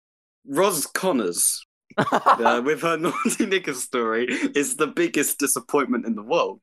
[0.48, 1.64] Ros Connors,
[1.96, 4.26] uh, with her naughty knickers story,
[4.56, 6.58] is the biggest disappointment in the world.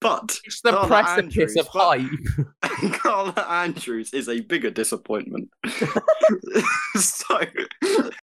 [0.00, 2.92] But it's the Carla precipice Andrews, of hype.
[2.94, 5.48] Carla Andrews is a bigger disappointment.
[6.96, 7.40] so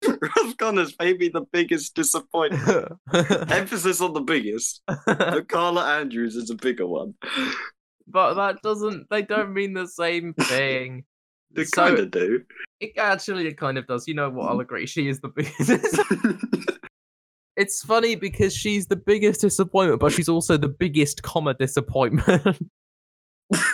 [0.05, 2.93] Ros Connors may be the biggest disappointment.
[3.13, 7.13] Emphasis on the biggest, but Carla Andrews is a bigger one.
[8.07, 9.09] but that doesn't.
[9.09, 11.03] They don't mean the same thing.
[11.53, 12.41] They So- kind of do.
[12.79, 14.07] It actually it kind of does.
[14.07, 14.47] You know what?
[14.47, 14.49] Mm.
[14.51, 14.85] I'll agree.
[14.87, 16.79] She is the biggest.
[17.57, 22.57] it's funny because she's the biggest disappointment, but she's also the biggest comma disappointment.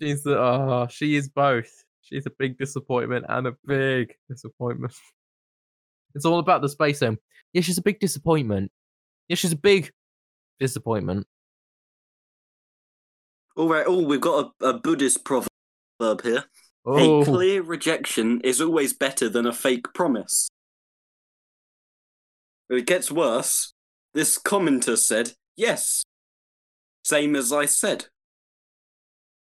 [0.00, 0.38] she's the.
[0.38, 1.70] Oh, she is both.
[2.02, 4.94] She's a big disappointment and a big disappointment.
[6.14, 7.18] It's all about the space sim.
[7.52, 8.72] Yeah, she's a big disappointment.
[9.28, 9.92] Yeah, she's a big
[10.58, 11.26] disappointment.
[13.58, 13.84] All right.
[13.88, 16.44] Oh, we've got a, a Buddhist proverb here.
[16.86, 20.48] Oh, A clear rejection is always better than a fake promise.
[22.70, 23.74] It gets worse.
[24.14, 26.04] This commenter said, Yes.
[27.04, 28.06] Same as I said.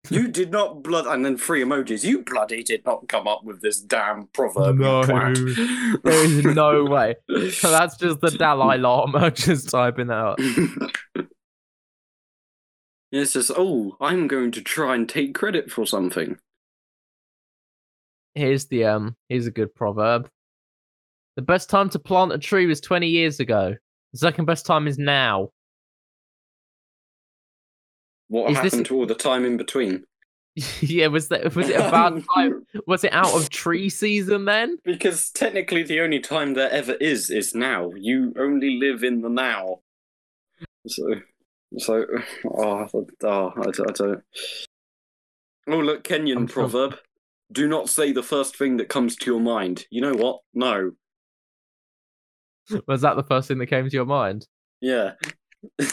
[0.10, 2.06] You did not blood and then three emojis.
[2.06, 4.78] You bloody did not come up with this damn proverb.
[4.78, 5.04] No.
[5.04, 7.16] there is no way.
[7.52, 10.39] So that's just the Dalai Lama just typing that out.
[13.12, 16.38] It's just, oh, I'm going to try and take credit for something.
[18.36, 19.16] Here's the um.
[19.28, 20.30] Here's a good proverb.
[21.36, 23.76] The best time to plant a tree was 20 years ago.
[24.14, 25.49] The second best time is now.
[28.28, 30.03] What Is this- happened to all the time in between?
[30.82, 32.66] yeah, was that was it a bad time?
[32.86, 34.78] Was it out of tree season then?
[34.84, 37.91] Because technically, the only time there ever is is now.
[37.95, 39.80] You only live in the now.
[40.88, 41.16] So,
[41.78, 42.06] so,
[42.46, 42.88] oh,
[43.24, 44.24] oh I, oh, I don't.
[45.68, 46.98] Oh, look, Kenyan I'm sure- proverb.
[47.52, 49.86] Do not say the first thing that comes to your mind.
[49.90, 50.42] You know what?
[50.54, 50.92] No.
[52.88, 54.46] Was that the first thing that came to your mind?
[54.82, 55.14] Yeah.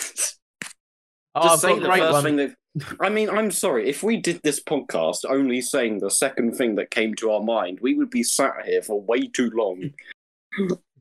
[1.39, 2.25] Oh, Just I've say the first one.
[2.25, 2.97] thing that.
[3.01, 3.91] I mean, I'm sorry.
[3.91, 7.79] If we did this podcast only saying the second thing that came to our mind,
[7.83, 9.91] we would be sat here for way too long.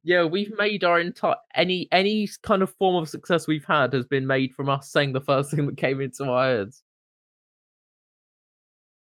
[0.08, 4.06] Yeah, we've made our entire any any kind of form of success we've had has
[4.06, 6.84] been made from us saying the first thing that came into our heads.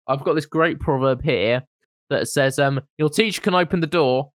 [0.08, 1.64] I've got this great proverb here
[2.12, 4.32] that says, "Um, your teacher can open the door."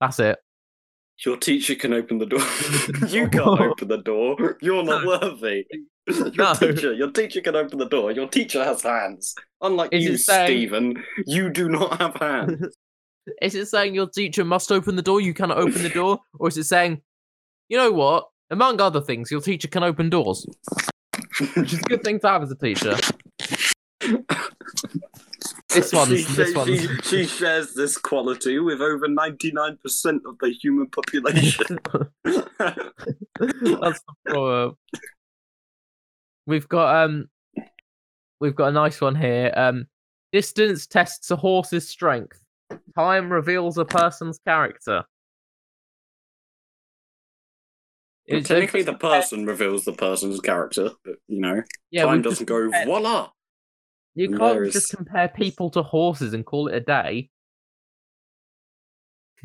[0.00, 0.38] That's it.
[1.26, 2.40] Your teacher can open the door.
[3.08, 4.56] you can't open the door.
[4.62, 5.66] You're not worthy.
[6.08, 6.54] Your No.
[6.54, 8.10] teacher, your teacher can open the door.
[8.10, 9.34] Your teacher has hands.
[9.60, 12.74] Unlike Is you, saying- Stephen, you do not have hands.
[13.42, 15.20] Is it saying your teacher must open the door?
[15.20, 17.02] You cannot open the door, or is it saying,
[17.68, 18.28] you know what?
[18.50, 20.44] Among other things, your teacher can open doors,
[21.54, 22.96] which is a good thing to have as a teacher.
[25.72, 29.78] This one's she, this one's she, she shares this quality with over 99%
[30.26, 31.78] of the human population.
[32.24, 32.50] That's
[33.38, 34.74] the proverb.
[36.46, 37.28] We've got um
[38.40, 39.52] we've got a nice one here.
[39.54, 39.86] Um
[40.32, 42.42] distance tests a horse's strength.
[42.96, 45.04] Time reveals a person's character.
[48.26, 52.62] It's- Technically, the person reveals the person's character, but you know, yeah, time doesn't go
[52.62, 53.30] compared- voila.
[54.14, 57.30] You and can't there just is- compare people to horses and call it a day.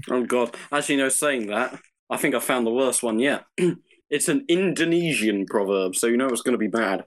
[0.09, 0.55] Oh god!
[0.71, 1.09] Actually, no.
[1.09, 3.45] Saying that, I think I found the worst one yet.
[4.09, 7.05] it's an Indonesian proverb, so you know it's going to be bad.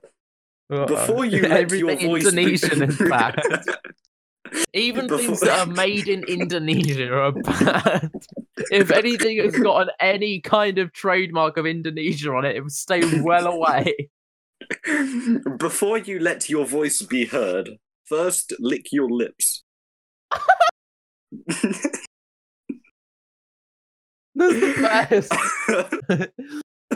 [0.69, 2.85] Before you let your voice Indonesian be...
[2.87, 3.41] is bad.
[4.73, 8.11] Even Before- things that are made in Indonesia are bad.
[8.71, 13.03] if anything has got any kind of trademark of Indonesia on it, it would stay
[13.23, 14.11] well away.
[15.59, 17.71] Before you let your voice be heard,
[18.05, 19.63] first lick your lips.
[24.35, 25.29] That's the
[25.69, 26.31] best.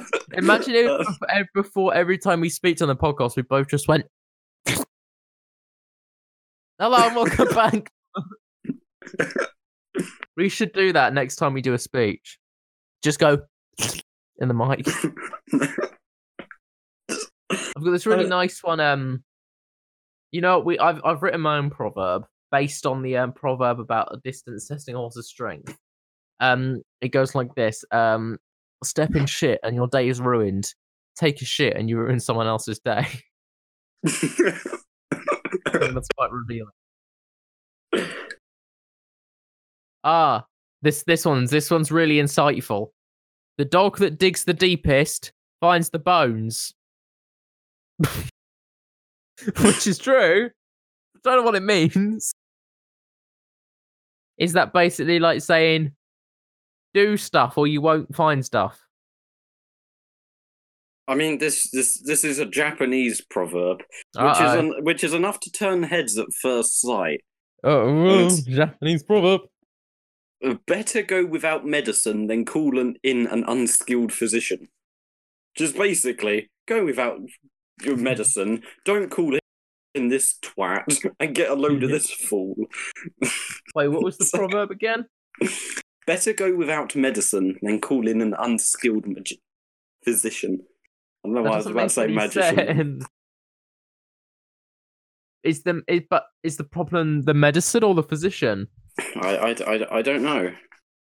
[0.34, 1.45] Imagine if Uh.
[1.55, 4.07] before every time we speak on the podcast, we both just went,
[6.83, 7.93] Hello and welcome back.
[10.37, 12.41] we should do that next time we do a speech.
[13.05, 13.39] Just go
[14.41, 14.85] in the mic.
[17.09, 18.80] I've got this really Uh, nice one.
[18.80, 19.22] Um,
[20.33, 24.09] you know, we I've I've written my own proverb based on the um proverb about
[24.11, 25.76] a distance testing a horse's strength.
[26.41, 28.39] Um, it goes like this: um,
[28.83, 30.74] step in shit and your day is ruined.
[31.14, 33.07] Take a shit and you ruin someone else's day.
[35.94, 36.72] That's quite revealing.
[40.04, 40.44] Ah,
[40.82, 42.88] this this one's this one's really insightful.
[43.58, 46.74] The dog that digs the deepest finds the bones.
[49.60, 50.50] Which is true.
[51.16, 52.32] I don't know what it means.
[54.38, 55.92] Is that basically like saying
[56.94, 58.78] do stuff or you won't find stuff?
[61.12, 64.58] I mean, this this this is a Japanese proverb, which is Uh-oh.
[64.58, 67.20] en- which is enough to turn heads at first sight.
[67.62, 69.42] Oh, It's- Japanese proverb.
[70.44, 74.68] Uh, Better go without medicine than call an, in an unskilled physician.
[75.54, 77.18] Just basically, go without
[77.84, 78.62] your medicine.
[78.86, 79.38] Don't call
[79.94, 80.84] in this twat
[81.20, 82.56] and get a load of this fool.
[83.74, 85.04] Wait, what was the proverb again?
[86.06, 89.04] Better go without medicine than call in an unskilled
[90.04, 90.60] physician.
[91.24, 93.00] I don't know why I was about to say magician.
[93.00, 93.06] sense.
[95.44, 98.68] Is the is, but is the problem the medicine or the physician?
[99.16, 100.52] I, I, I, I don't know.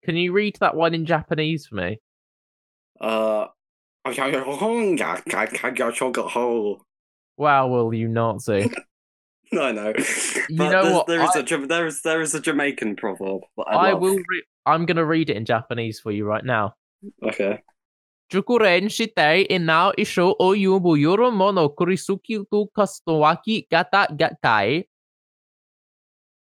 [0.05, 2.00] Can you read that one in Japanese for me?
[3.00, 3.46] Uh,
[7.36, 8.70] Wow, will you Nazi?
[9.53, 9.92] No, no.
[10.48, 11.40] You But know what, There is I...
[11.40, 14.16] a there is there is a Jamaican proverb I, I will.
[14.16, 16.74] Re- I'm gonna read it in Japanese for you right now.
[17.22, 17.61] Okay.
[18.33, 22.39] Jukuren shite ina isho o yubu yoro mono kurisuki
[23.70, 24.85] gata gatai.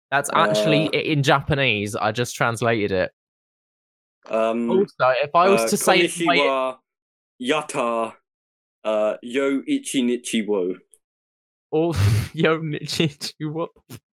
[0.09, 1.95] That's actually Uh, in Japanese.
[1.95, 3.11] I just translated it.
[4.29, 4.71] Um.
[4.71, 6.77] Also, if I was uh, to say it the it-
[7.47, 8.13] yata,
[8.83, 10.75] uh, yo ichi nichi wo.
[11.71, 11.93] Oh,
[12.33, 13.11] yo, Nichi,
[13.41, 13.69] what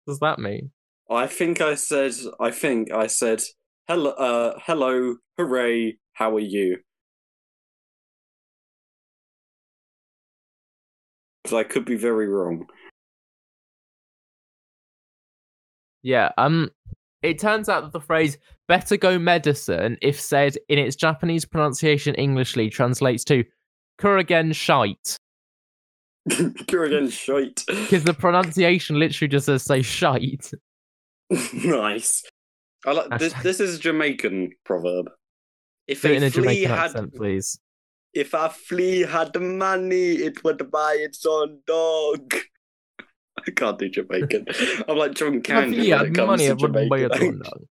[0.07, 0.71] does that mean?
[1.09, 2.13] I think I said.
[2.39, 3.43] I think I said.
[3.87, 4.11] Hello.
[4.11, 4.57] Uh.
[4.65, 5.17] Hello.
[5.37, 5.97] Hooray.
[6.13, 6.77] How are you?
[11.51, 12.65] but I could be very wrong.
[16.03, 16.71] Yeah, um
[17.21, 18.37] it turns out that the phrase
[18.67, 23.43] better go medicine, if said in its Japanese pronunciation Englishly, translates to
[23.99, 25.17] Kurigen shite.
[26.29, 27.63] Kurigen shite.
[27.67, 30.51] Because the pronunciation literally just says say shite.
[31.53, 32.23] nice.
[32.85, 35.11] I like this this is a Jamaican proverb.
[35.87, 37.59] If in a, flea had, accent, please
[38.13, 42.33] if a flea had money, it would buy its own dog.
[43.47, 44.45] I can't do Jamaican.
[44.87, 47.11] I'm like John Yeah, when it comes money to it wouldn't buy Jamaican.
[47.11, 47.63] its own dog.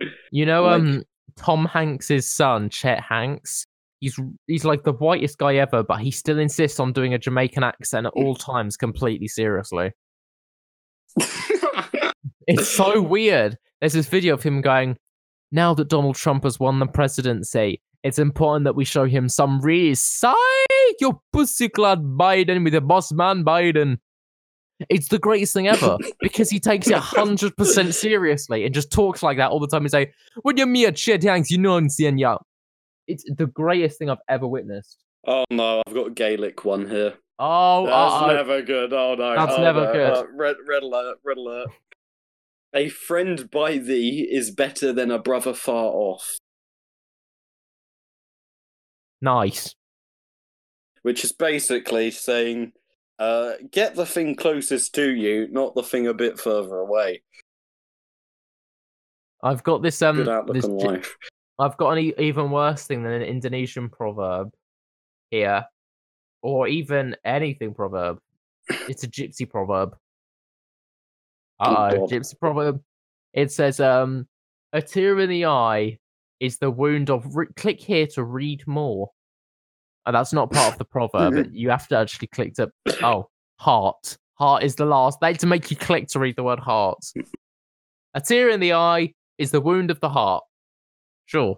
[0.32, 1.02] You know, Like- um,
[1.36, 3.66] Tom Hanks's son, Chet Hanks.
[4.00, 7.62] He's he's like the whitest guy ever, but he still insists on doing a Jamaican
[7.62, 9.92] accent at all times, completely seriously.
[12.46, 13.56] It's so weird.
[13.80, 14.96] There's this video of him going,
[15.52, 19.60] "Now that Donald Trump has won the presidency, it's important that we show him some
[19.94, 20.36] side.
[21.00, 23.98] Your pussyclad Biden with a boss man Biden."
[24.88, 29.22] It's the greatest thing ever because he takes it hundred percent seriously and just talks
[29.22, 29.82] like that all the time.
[29.82, 32.36] He's like, "When you're meet Chet Hanks, you know I'm saying yeah."
[33.06, 35.02] It's the greatest thing I've ever witnessed.
[35.26, 37.14] oh no, I've got a Gaelic one here.
[37.38, 38.34] Oh, That's uh-oh.
[38.34, 38.92] never good.
[38.92, 39.34] Oh no.
[39.34, 39.92] That's oh, never no.
[39.92, 40.12] good.
[40.12, 41.18] Uh, red, red alert.
[41.24, 41.68] Red alert.
[42.74, 46.36] A friend by thee is better than a brother far off,
[49.24, 49.74] nice.
[51.02, 52.72] which is basically saying,
[53.18, 57.22] uh, get the thing closest to you, not the thing a bit further away.
[59.42, 61.16] I've got this um Good outlook this on life.
[61.58, 64.50] I've got an e- even worse thing than an Indonesian proverb
[65.30, 65.66] here,
[66.42, 68.18] or even anything proverb.
[68.88, 69.96] It's a gypsy proverb.
[71.60, 72.80] Uh oh, gypsy proverb.
[73.34, 74.26] It says, um,
[74.72, 75.98] a tear in the eye
[76.44, 77.36] is the wound of.
[77.36, 79.10] Re- click here to read more.
[80.06, 81.50] And that's not part of the proverb.
[81.52, 82.70] you have to actually click to.
[83.02, 83.28] Oh,
[83.58, 84.18] heart.
[84.34, 85.18] Heart is the last.
[85.20, 86.98] They to make you click to read the word heart.
[88.14, 90.44] A tear in the eye is the wound of the heart.
[91.26, 91.56] Sure.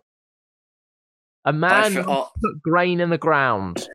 [1.45, 3.89] A man put grain in the ground.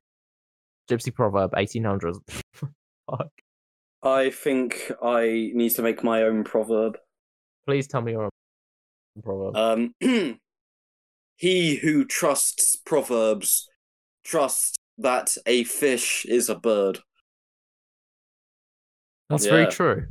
[0.89, 2.20] Gypsy proverb, 1800s.
[3.10, 3.30] Fuck.
[4.04, 6.98] I think I need to make my own proverb.
[7.68, 8.30] Please tell me your own
[9.22, 9.56] proverb.
[9.56, 9.96] Um,
[11.36, 13.67] he who trusts proverbs
[14.23, 16.99] trusts that a fish is a bird.
[19.29, 20.07] That's very true.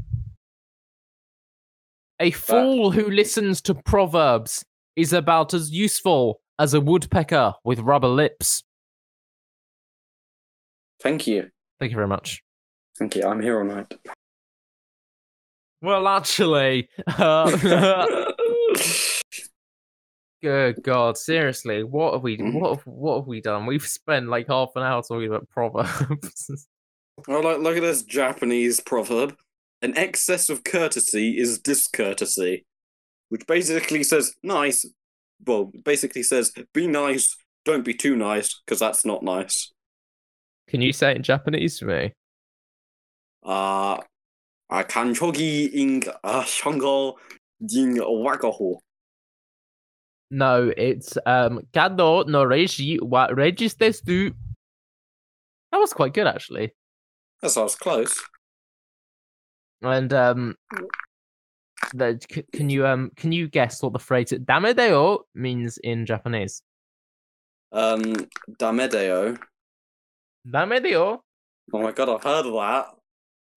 [2.18, 4.64] A fool who listens to proverbs
[4.96, 8.62] is about as useful as a woodpecker with rubber lips.
[11.02, 11.50] Thank you.
[11.78, 12.42] Thank you very much.
[12.98, 13.24] Thank you.
[13.24, 13.94] I'm here all night.
[15.80, 17.50] Well, actually, uh,
[20.42, 23.66] good God, seriously, what have we, what have, what have we done?
[23.66, 26.66] We've spent like half an hour talking about proverbs.
[27.28, 29.36] oh, look, look at this Japanese proverb.
[29.82, 32.64] An excess of courtesy is discourtesy,
[33.30, 34.84] which basically says nice.
[35.46, 39.72] Well, basically says be nice, don't be too nice, because that's not nice.
[40.68, 42.12] Can you say it in Japanese for me?
[43.42, 43.98] Uh,
[44.68, 47.16] I can chogi ing a shango
[47.64, 48.76] jing wakaho.
[50.30, 53.74] No, it's um Kado no reiji wa regis.
[53.74, 54.34] That
[55.72, 56.74] was quite good actually.
[57.42, 58.22] That sounds close.
[59.82, 60.54] And um
[61.94, 66.62] the, c- can you um can you guess what the phrase damedeo means in Japanese?
[67.72, 68.02] Um,
[68.58, 69.38] Damedeo.
[70.46, 71.20] Damedeo?
[71.72, 72.86] Oh my god, I've heard of that.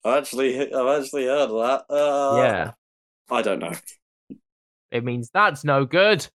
[0.06, 1.94] I actually, I've actually heard of that.
[1.94, 2.72] Uh, yeah.
[3.32, 3.74] I don't know.
[4.92, 6.28] It means that's no good.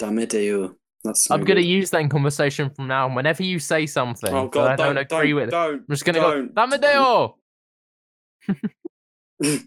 [0.00, 0.74] Damedeo.
[1.04, 1.30] That's.
[1.30, 3.14] I'm gonna use that in conversation from now on.
[3.14, 5.74] Whenever you say something Oh that god, I don't, don't, agree don't, with, don't.
[5.74, 7.34] I'm just gonna go Damedeo.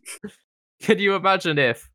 [0.81, 1.89] Can you imagine if?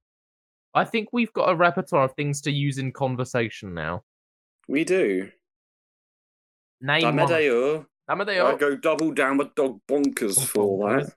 [0.74, 4.02] I think we've got a repertoire of things to use in conversation now.
[4.68, 5.30] We do.
[6.80, 7.28] Name one.
[7.28, 7.86] Damedeo.
[8.08, 11.06] I go double down with dog bonkers Oh, for bonkers.
[11.06, 11.14] that.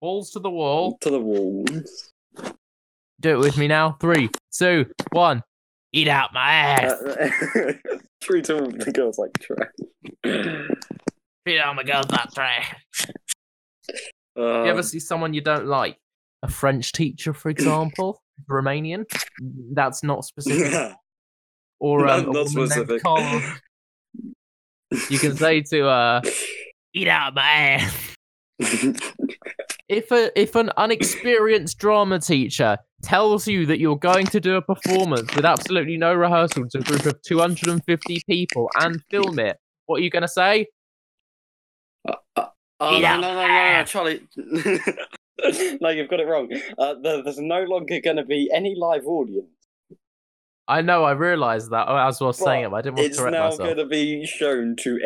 [0.00, 0.98] Balls to the wall.
[1.00, 1.64] To the wall.
[3.20, 3.96] Do it with me now.
[4.00, 5.42] Three, two, one.
[5.94, 6.92] Eat out my ass.
[8.20, 9.70] Treat all the girls like trash.
[11.46, 12.74] Eat out my girls that trash.
[14.36, 15.96] Uh, You ever see someone you don't like?
[16.42, 19.04] A French teacher, for example, Romanian.
[19.72, 20.92] That's not specific.
[21.78, 23.02] Or um, Not- a not specific.
[25.10, 26.20] You can say to uh,
[26.92, 28.16] eat out my ass.
[29.86, 34.62] If a if an unexperienced drama teacher tells you that you're going to do a
[34.62, 40.00] performance with absolutely no rehearsal to a group of 250 people and film it, what
[40.00, 40.66] are you going to say?
[42.06, 43.84] Oh, Eat no, out no, no, no, no.
[43.84, 44.26] Charlie.
[45.80, 46.52] no, you've got it wrong.
[46.76, 49.48] Uh, there, there's no longer going to be any live audience.
[50.66, 53.12] I know, I realised that oh, as I was saying it, but I didn't want
[53.12, 53.52] to correct myself.
[53.52, 55.00] It's now going to be shown to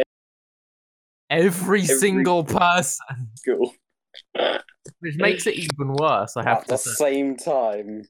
[1.30, 3.72] Every, every- single person, school
[5.00, 6.36] which makes it even worse.
[6.36, 6.92] I have at to the say.
[7.12, 8.02] same time.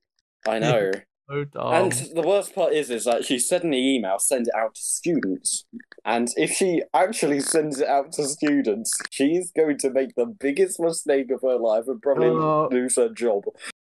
[0.47, 0.91] I know.
[1.31, 1.75] So dumb.
[1.75, 4.75] and the worst part is, is that she said in the email, send it out
[4.75, 5.67] to students.
[6.07, 10.81] And if she actually sends it out to students, she's going to make the biggest
[10.81, 12.69] mistake of her life and probably Oh.
[12.73, 13.43] lose her job.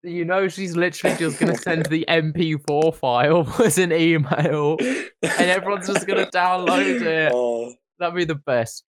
[0.02, 5.50] You know, she's literally just going to send the MP4 file as an email, and
[5.50, 7.32] everyone's just going to download it.
[7.34, 8.84] Oh, That'd be the best.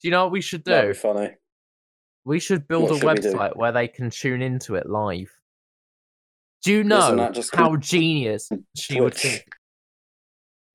[0.00, 0.70] Do you know what we should do?
[0.70, 1.30] that'd be funny.
[2.24, 5.30] We should build What a should we website where they can tune into it live.
[6.62, 9.22] Do you know how called genius she would Twitch?
[9.22, 9.44] think?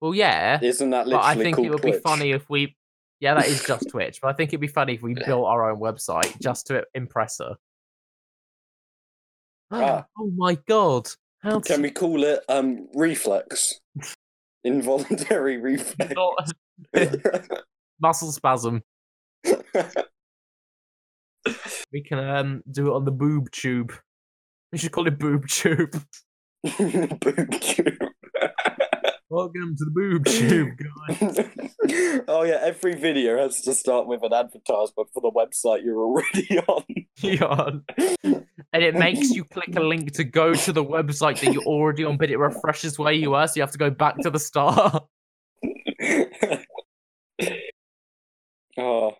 [0.02, 2.76] Well, yeah, Isn't that but literally I think it would be funny if we.
[3.20, 5.72] Yeah, that is just Twitch, but I think it'd be funny if we built our
[5.72, 7.56] own website just to impress her.
[9.72, 10.06] Ah.
[10.20, 11.10] oh my god!
[11.40, 13.80] How Can we call it um reflex?
[14.64, 16.14] Involuntary reflex.
[18.00, 18.84] muscle spasm?
[21.92, 23.94] We can um do it on the boob tube.
[24.72, 26.04] We should call it boob tube.
[26.64, 27.98] Boob tube.
[29.30, 32.24] Welcome to the boob tube, guys.
[32.30, 36.60] oh yeah, every video has to start with an advertisement for the website you're already
[36.68, 36.84] on.
[37.18, 37.84] Yawn.
[38.74, 42.06] and it makes you click a link to go to the website that you're already
[42.06, 44.40] on, but it refreshes where you were, so you have to go back to the
[44.40, 45.04] start.
[48.78, 49.12] oh,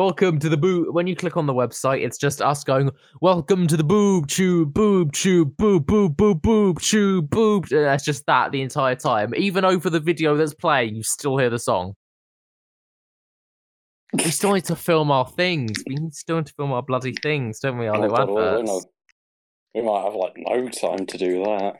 [0.00, 0.94] Welcome to the boob.
[0.94, 2.90] When you click on the website, it's just us going,
[3.20, 8.02] "Welcome to the boob tube, boob tube, boob boob boob boob tube, boob." And That's
[8.02, 9.34] just that the entire time.
[9.34, 11.96] Even over the video that's playing, you still hear the song.
[14.14, 15.72] We still need to film our things.
[15.86, 17.86] We need still need to film our bloody things, don't we?
[17.86, 18.86] Our oh little we- adverts.
[19.74, 21.76] we might have like no time to do that.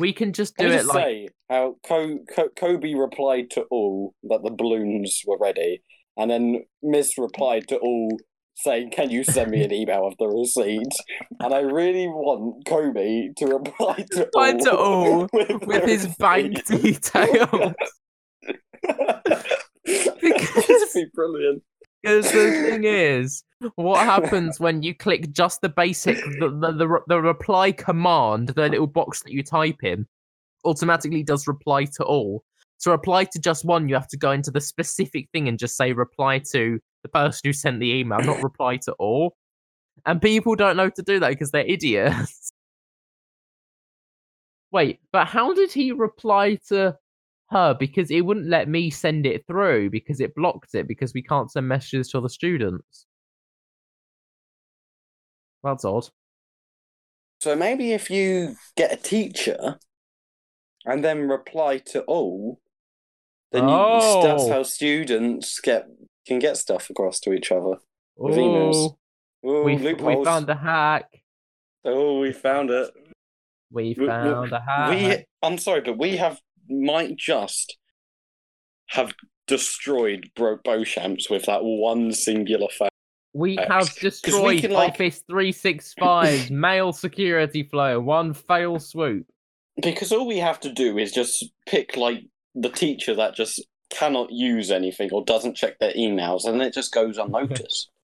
[0.00, 4.16] We can just do it just like say how Co- Co- Kobe replied to all
[4.24, 5.84] that the balloons were ready,
[6.16, 8.18] and then Miss replied to all
[8.54, 10.92] saying, "Can you send me an email of the receipt?"
[11.40, 16.06] And I really want Kobe to reply to Reply all, to all with, with his
[16.16, 17.74] bank details.
[19.84, 21.62] That'd be brilliant.
[22.02, 23.44] Because the thing is,
[23.76, 28.68] what happens when you click just the basic, the, the, the, the reply command, the
[28.68, 30.06] little box that you type in,
[30.64, 32.42] automatically does reply to all.
[32.82, 35.76] To reply to just one, you have to go into the specific thing and just
[35.76, 39.36] say reply to the person who sent the email, not reply to all.
[40.04, 42.52] And people don't know to do that because they're idiots.
[44.72, 46.96] Wait, but how did he reply to
[47.50, 47.74] her?
[47.78, 51.52] Because it wouldn't let me send it through because it blocked it because we can't
[51.52, 53.06] send messages to the students.
[55.62, 56.08] That's odd.
[57.40, 59.78] So maybe if you get a teacher
[60.84, 62.61] and then reply to all,
[63.52, 63.74] then you,
[64.22, 64.50] that's Oh.
[64.50, 65.86] how students get
[66.26, 67.76] can get stuff across to each other.
[68.16, 68.74] With emails.
[68.76, 68.96] Ooh,
[69.44, 71.08] Oh, we, we found a hack.
[71.84, 72.90] Oh, we found it.
[73.72, 74.90] We found a hack.
[74.90, 77.76] We, I'm sorry, but we have might just
[78.90, 79.12] have
[79.48, 82.92] destroyed Bro Beauchamps with that one singular fact.
[83.34, 87.98] We have 'cause we destroyed can, like- Office 365's mail security flow.
[87.98, 89.26] One fail swoop.
[89.82, 92.22] Because all we have to do is just pick like
[92.54, 93.60] the teacher that just
[93.90, 97.88] cannot use anything or doesn't check their emails, and it just goes unnoticed.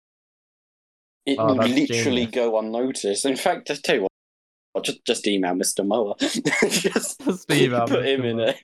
[1.27, 2.35] It Oh, that's literally genius.
[2.35, 3.26] go unnoticed.
[3.26, 4.07] In fact, just tell you
[4.73, 5.84] what, just just email Mr.
[5.84, 6.13] Mower.
[6.19, 8.05] just Just email put Mr.
[8.05, 8.57] him in it.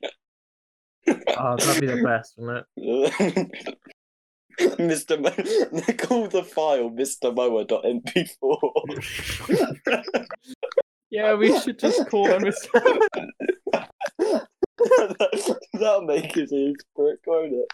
[1.40, 3.76] Oh, that'd be the best, wouldn't it?
[4.78, 5.20] Mr.
[5.20, 7.34] Mo- they call the file Mr.
[7.36, 8.52] Mower.mp4.
[11.12, 12.42] Yeah, we should just call him.
[15.74, 17.68] That'll make it easy for it, won't it?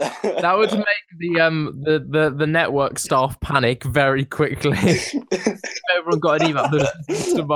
[0.22, 0.86] That would make
[1.18, 4.78] the um the, the, the network staff panic very quickly.
[5.94, 6.64] Everyone got an email.
[6.64, 7.46] Mr.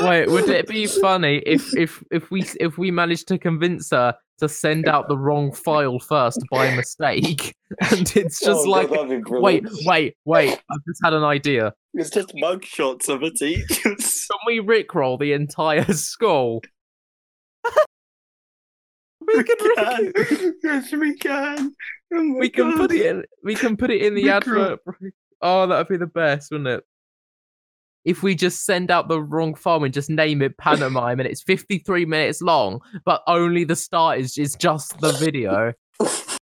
[0.00, 4.16] Wait, would it be funny if if if we if we managed to convince her
[4.38, 7.54] to send out the wrong file first by mistake,
[7.90, 10.50] and it's oh, just Oh, like, wait, wait, wait!
[10.70, 11.74] I've just had an idea.
[11.94, 13.82] It's just mugshots of a teacher.
[13.96, 16.62] Can we rickroll the entire school?
[19.26, 21.74] we can, rick- yes, we can.
[22.14, 23.24] Oh we can put it in.
[23.44, 24.72] We can put it in the Rickroll.
[24.72, 24.80] advert.
[25.42, 26.84] Oh, that'd be the best, wouldn't it?
[28.08, 31.42] If we just send out the wrong file and just name it pantomime, and it's
[31.42, 35.74] fifty-three minutes long, but only the start is is just the video.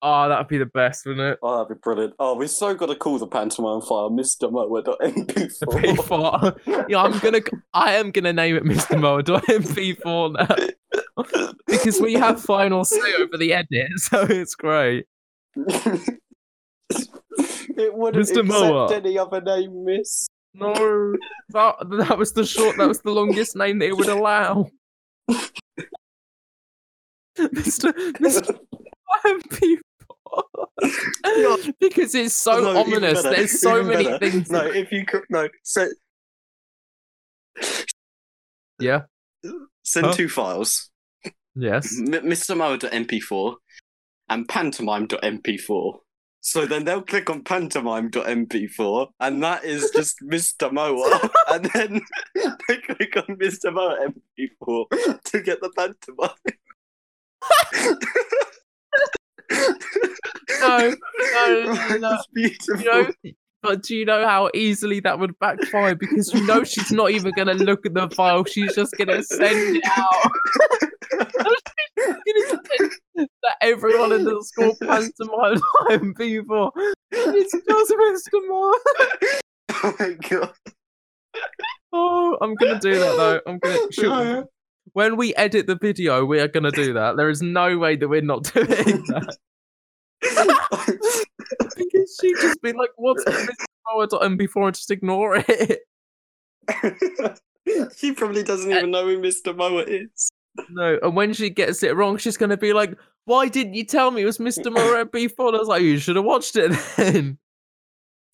[0.02, 1.40] Oh, that'd be the best, wouldn't it?
[1.44, 2.14] Oh, that'd be brilliant.
[2.18, 4.50] Oh, we're so gonna call the pantomime file Mr.
[4.50, 5.60] Moa.mp4.
[5.60, 6.88] MP4.
[6.88, 7.42] yeah, I'm gonna.
[7.74, 8.98] I am gonna name it Mr.
[8.98, 15.08] Moa.mp4 now because we have final say over the edit, so it's great.
[15.58, 16.24] it
[17.94, 18.40] wouldn't Mr.
[18.40, 18.96] accept Moa.
[18.96, 20.30] any other name, Miss.
[20.54, 20.74] No,
[21.50, 22.78] that that was the short.
[22.78, 24.70] That was the longest name they would allow.
[27.38, 27.94] Mr.
[28.18, 28.60] Mr.
[29.26, 31.74] MP4.
[31.80, 33.24] because it's so oh, No, ominous.
[33.24, 34.20] There's so even many better.
[34.20, 34.50] things.
[34.50, 35.94] No, if you could, no, send,
[38.80, 39.02] Yeah.
[39.84, 40.14] send Huh?
[40.14, 40.90] two files
[41.56, 41.98] Yes.
[41.98, 42.56] M- Mr.
[42.58, 43.56] Moa.mp4
[44.30, 46.00] and pantomime.mp4.
[46.42, 50.72] So then they'll click on pantomime.mp4, and that is just Mr.
[50.72, 51.30] Moa.
[51.50, 52.02] and then
[52.68, 53.74] they click on Mr.
[53.74, 56.30] Moa MP4 to get the pantomime.
[60.62, 62.14] No, no, no, no.
[62.14, 62.80] It's beautiful.
[62.80, 65.96] You know, but do you know how easily that would backfire?
[65.96, 68.46] Because you know she's not even going to look at the file.
[68.46, 70.32] She's just going to send it out.
[73.20, 76.72] She's gonna send that everyone in the school pantomime time people.
[77.12, 78.48] It's just Mr.
[78.48, 78.76] Moore.
[79.84, 80.54] oh my god.
[81.92, 83.42] Oh, I'm gonna do that though.
[83.48, 84.48] I'm gonna shoot.
[84.94, 87.18] When we edit the video, we are gonna do that.
[87.18, 89.38] There is no way that we're not doing that.
[91.76, 93.50] Because she just be like, "What's Mr.
[93.94, 95.82] Moore.mp4 and just ignore it."
[97.96, 98.78] she probably doesn't eh.
[98.78, 99.56] even know who Mr.
[99.56, 100.32] Moa is.
[100.70, 102.94] No, and when she gets it wrong, she's gonna be like,
[103.26, 104.66] "Why didn't you tell me it was Mr.
[104.66, 107.38] MP4?" And I was like, "You should have watched it then."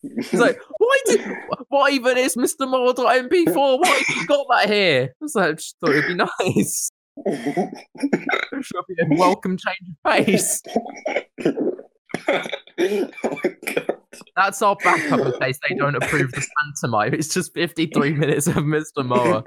[0.03, 1.21] It's like, "Why did?
[1.69, 2.69] What even is Mr.
[2.69, 3.79] Moore.mp4?
[3.79, 6.91] Why have you got that here?" I was like, "I just thought it'd be nice.
[8.61, 10.61] Should be a welcome change of pace."
[12.27, 13.97] oh my god.
[14.35, 17.13] That's our backup in case they don't approve the pantomime.
[17.13, 19.05] It's just 53 minutes of Mr.
[19.05, 19.43] Moa.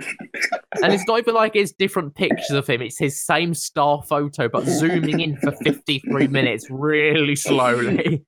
[0.82, 4.49] And it's not even like it's different pictures of him, it's his same star photo,
[4.49, 8.24] but zooming in for 53 minutes really slowly.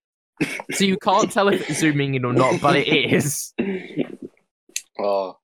[0.73, 3.53] So you can't tell if it's zooming in or not, but it is.
[5.03, 5.39] Oh,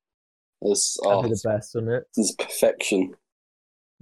[0.60, 2.04] this, That'd oh, be the best, wouldn't it?
[2.14, 3.14] this is perfection.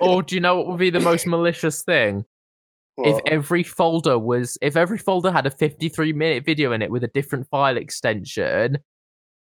[0.00, 2.24] Or do you know what would be the most malicious thing?
[3.02, 7.02] If every folder was, if every folder had a 53 minute video in it with
[7.02, 8.78] a different file extension,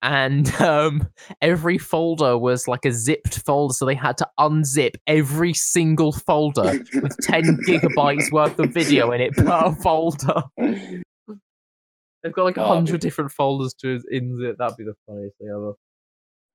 [0.03, 1.07] and um,
[1.41, 6.79] every folder was like a zipped folder, so they had to unzip every single folder
[7.01, 10.43] with 10 gigabytes worth of video in it per folder.
[10.57, 14.57] They've got like a Oh, hundred different folders to inzip.
[14.57, 15.73] That'd be the funniest thing ever.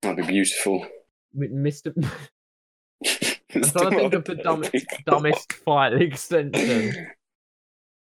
[0.01, 0.85] That'd be beautiful.
[1.35, 1.93] M- Mr.
[3.55, 7.07] I'm trying to think of the dumbest, dumbest file extension.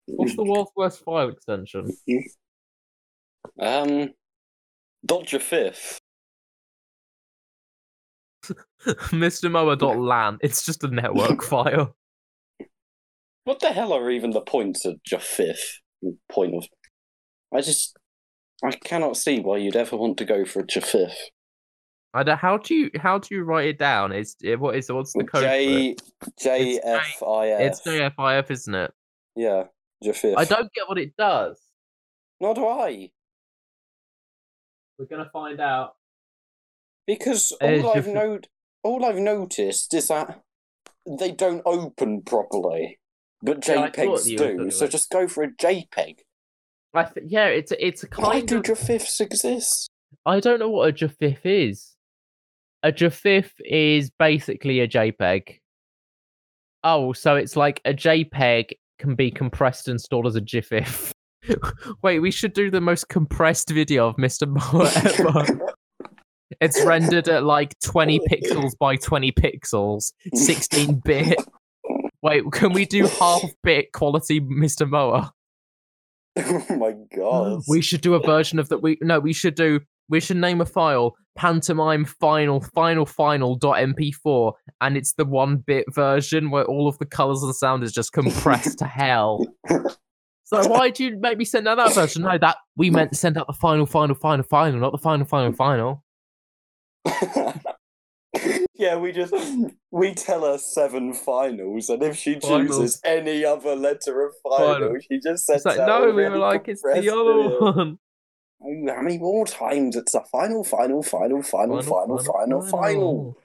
[0.07, 1.91] What's the world's worst file extension?
[3.61, 4.11] Um,
[5.05, 5.99] Dodger Fifth.
[8.87, 9.51] Mr.
[9.51, 10.39] Moa.lan.
[10.41, 11.97] It's just a network file.
[13.45, 15.81] What the hell are even the points of Japhith?
[16.31, 16.67] Point of.
[17.55, 17.97] I just.
[18.65, 21.17] I cannot see why you'd ever want to go for a Japhith.
[22.15, 24.13] I don't, how do you how do you write it down?
[24.13, 25.43] Is it, what is what's the code?
[25.43, 25.97] J
[26.39, 27.61] J F I F.
[27.61, 28.93] It's JFIF, isn't it?
[29.35, 29.65] Yeah,
[30.05, 30.37] Japhith.
[30.37, 31.59] I don't get what it does.
[32.41, 33.11] Nor do I.
[35.03, 35.97] We're gonna find out.
[37.09, 38.15] Because There's all I've Japhith.
[38.15, 38.39] no-
[38.85, 40.43] all I've noticed is that
[41.19, 43.01] they don't open properly,
[43.43, 44.57] but Yeah, I thought JPEGs you were do.
[44.57, 46.21] talking So about- just go for a JPEG.
[46.95, 49.89] I th- yeah, it's a, it's a Why kind do of Japhiths exist?
[50.25, 51.97] I don't know what a JFIF is.
[52.85, 55.59] A JFIF is basically a JPEG.
[56.85, 61.12] Oh, so it's like a JPEG can be compressed and stored as a GIF.
[62.03, 64.47] Wait, we should do the most compressed video of Mr.
[64.49, 65.75] Moore ever.
[66.61, 71.37] it's rendered at like 20 pixels by 20 pixels, 16 bit.
[72.23, 74.89] Wait, can we do half bit quality Mr.
[74.89, 75.31] Mower?
[76.37, 77.63] oh my god.
[77.69, 78.79] We should do a version of that.
[78.79, 79.81] We no, we should do.
[80.09, 84.53] We should name a file pantomime final final final dot mp4
[84.83, 88.13] and it's the one bit version where all of the colors and sound is just
[88.13, 89.47] compressed to hell
[90.53, 93.17] so why did you make me send out that version no that we meant to
[93.17, 96.05] send out the final final final final not the final final final
[98.75, 99.35] yeah, we just
[99.91, 102.69] we tell her seven finals, and if she Finals.
[102.79, 104.97] chooses any other letter of final, Final.
[105.01, 107.99] she just says it's like no we were like it's the other one
[108.89, 109.97] How many more times?
[109.97, 113.39] It's a final, final, final, final, final, final, final.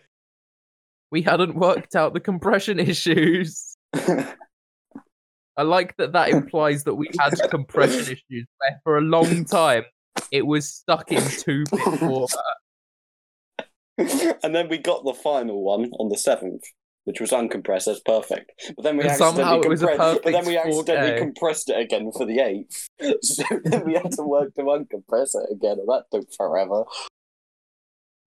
[1.11, 3.75] we hadn't worked out the compression issues
[5.57, 9.83] I like that that implies that we had compression issues where for a long time
[10.31, 12.29] it was stuck in two bit format.
[14.43, 16.63] and then we got the final one on the seventh,
[17.05, 17.85] which was uncompressed.
[17.85, 18.51] That's perfect.
[18.75, 20.19] But then we And accidentally somehow it was a compressed.
[20.23, 21.17] But then we accidentally 4K.
[21.17, 22.87] compressed it again for the eighth.
[23.21, 26.83] So then we had to work to uncompress it again, and that took forever.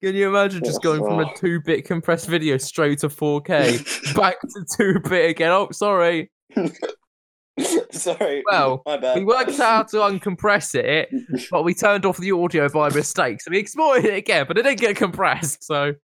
[0.02, 1.32] Can you imagine just going from a Oh.
[1.36, 5.50] two bit compressed video straight to 4K back to two bit again?
[5.50, 6.30] Oh, sorry.
[8.00, 8.42] Sorry.
[8.50, 8.82] Well.
[9.16, 11.08] We worked out how to uncompress it,
[11.50, 13.40] but we turned off the audio by mistake.
[13.40, 15.64] So we exported it again, but it didn't get compressed.
[15.64, 15.94] So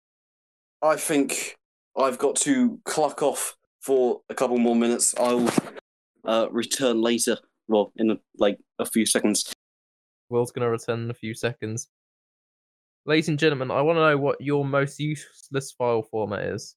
[0.83, 1.57] I think
[1.97, 5.15] I've got to cluck off for a couple more minutes.
[5.19, 5.49] I'll
[6.25, 7.37] uh, return later.
[7.69, 9.53] Well, in a, like a few seconds.
[10.29, 11.89] Will's going to return in a few seconds.
[13.05, 16.77] Ladies and gentlemen, I want to know what your most useless file format is.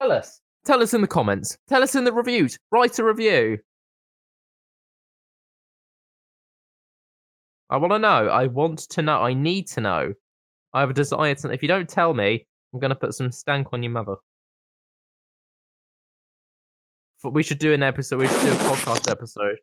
[0.00, 0.40] Tell us.
[0.64, 1.56] Tell us in the comments.
[1.68, 2.58] Tell us in the reviews.
[2.70, 3.58] Write a review.
[7.70, 8.28] I want to know.
[8.28, 9.20] I want to know.
[9.20, 10.12] I need to know.
[10.72, 11.50] I have a desire to.
[11.50, 14.16] If you don't tell me, I'm going to put some stank on your mother.
[17.22, 18.20] But we should do an episode.
[18.20, 19.58] We should do a podcast episode.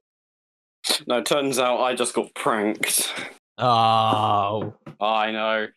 [1.05, 3.13] No, turns out I just got pranked.
[3.57, 4.73] Oh.
[5.01, 5.67] I know.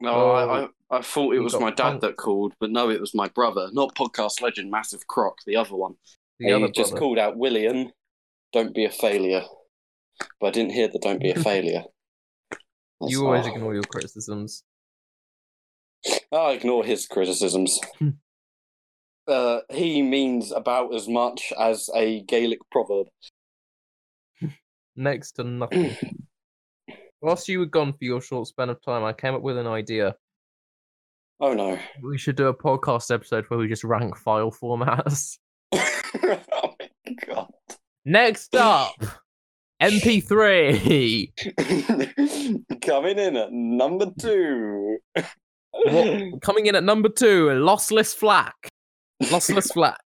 [0.00, 2.00] No, Oh, I, I, I thought it was my dad punked.
[2.02, 3.68] that called, but no, it was my brother.
[3.72, 5.94] Not podcast legend, Massive Croc, the other one.
[6.38, 7.00] The he other just brother.
[7.00, 7.90] called out William,
[8.52, 9.42] don't be a failure.
[10.40, 11.84] But I didn't hear the don't be a failure.
[12.50, 14.62] That's- You always ignore your criticisms.
[16.30, 17.80] I'll ignore his criticisms.
[19.26, 23.06] Uh, he means about as much as a Gaelic proverb.
[24.96, 25.96] Next to nothing.
[27.24, 29.66] Whilst you were gone for your short span of time, I came up with an
[29.66, 30.14] idea.
[31.40, 31.78] Oh no.
[32.02, 35.38] We should do a podcast episode where we just rank file formats.
[35.74, 36.90] oh my
[37.26, 37.50] god.
[38.04, 38.92] Next up,
[39.80, 41.32] MP3.
[42.82, 44.98] Coming in at number two.
[45.14, 48.52] What- Coming in at number two, lossless FLAC.
[49.22, 49.96] Lossless FLAC.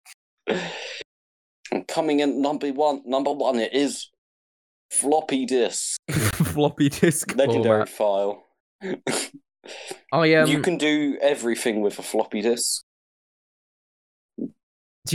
[1.88, 3.02] Coming in number one.
[3.04, 3.58] Number one.
[3.58, 4.08] It is
[4.90, 7.88] floppy disk, Floppy disk legendary format.
[7.88, 8.44] file.
[10.12, 12.82] I um, you can do everything with a floppy disk.
[14.38, 14.48] do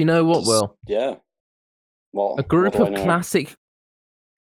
[0.01, 0.77] you know what, Just- Will?
[0.87, 1.15] Yeah.
[2.11, 2.39] What?
[2.39, 3.55] A group what of classic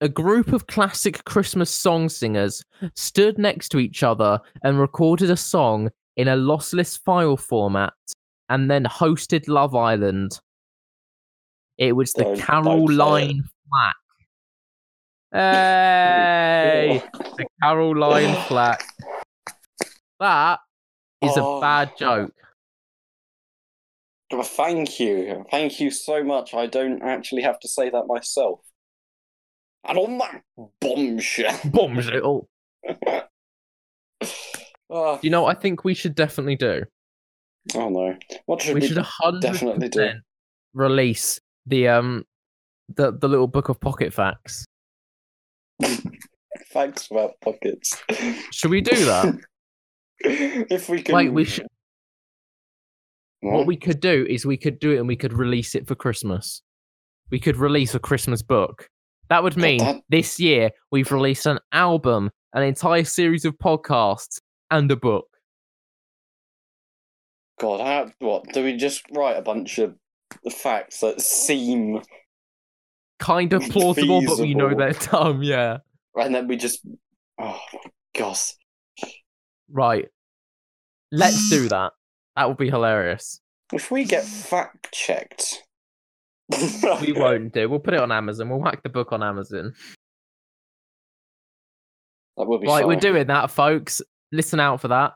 [0.03, 2.63] a group of classic Christmas song singers
[2.97, 7.93] stood next to each other and recorded a song in a lossless file format
[8.49, 10.39] and then hosted Love Island.
[11.79, 13.95] It was the Don't- don't say Caroline Flack.
[15.33, 17.03] Hey,
[17.37, 18.85] the Caroline Flack.
[20.21, 20.61] That
[21.23, 21.59] is Oh.
[21.59, 22.35] a bad joke.
[24.31, 25.45] Well, thank you.
[25.51, 26.55] Thank you so much.
[26.55, 28.61] I don't actually have to say that myself.
[29.85, 30.43] And on that
[30.81, 31.59] bombshell.
[31.71, 32.49] Bombshell.
[34.91, 36.83] oh, You know I think we should definitely do?
[37.75, 38.17] oh no.
[38.47, 39.05] What should we we, should
[39.41, 40.11] definitely do?
[40.75, 42.25] release the um
[42.95, 44.65] the the little book of pocket facts.
[46.73, 47.97] Thanks about pockets.
[48.51, 49.35] Should we do that?
[50.21, 51.15] if we can.
[51.15, 51.67] like we should.
[53.41, 55.97] What we could do is we could do it and we could release it for
[55.97, 56.63] Christmas.
[57.31, 58.87] We could release a Christmas book.
[59.31, 64.39] That would mean that- this year we've released an album, an entire series of podcasts,
[64.71, 65.27] and a book.
[67.61, 68.53] God, how, what?
[68.53, 69.97] Do we just write a bunch of
[70.51, 72.03] facts that seem.
[73.23, 74.79] Kind of plausible, but we know Feasible.
[74.79, 75.43] they're dumb.
[75.45, 75.79] Yeah.
[76.17, 76.85] And then we just.
[77.41, 77.61] Oh,
[78.17, 78.53] gosh.
[79.71, 80.09] Right.
[81.13, 81.93] Let's do that.
[82.35, 83.41] That would be hilarious.
[83.73, 85.63] If we get fact checked.
[87.01, 87.69] We won't do.
[87.69, 88.49] We'll put it on Amazon.
[88.51, 89.73] We'll whack the book on Amazon.
[92.37, 94.03] That would be Right, we're doing that, folks.
[94.33, 95.13] Listen out for that.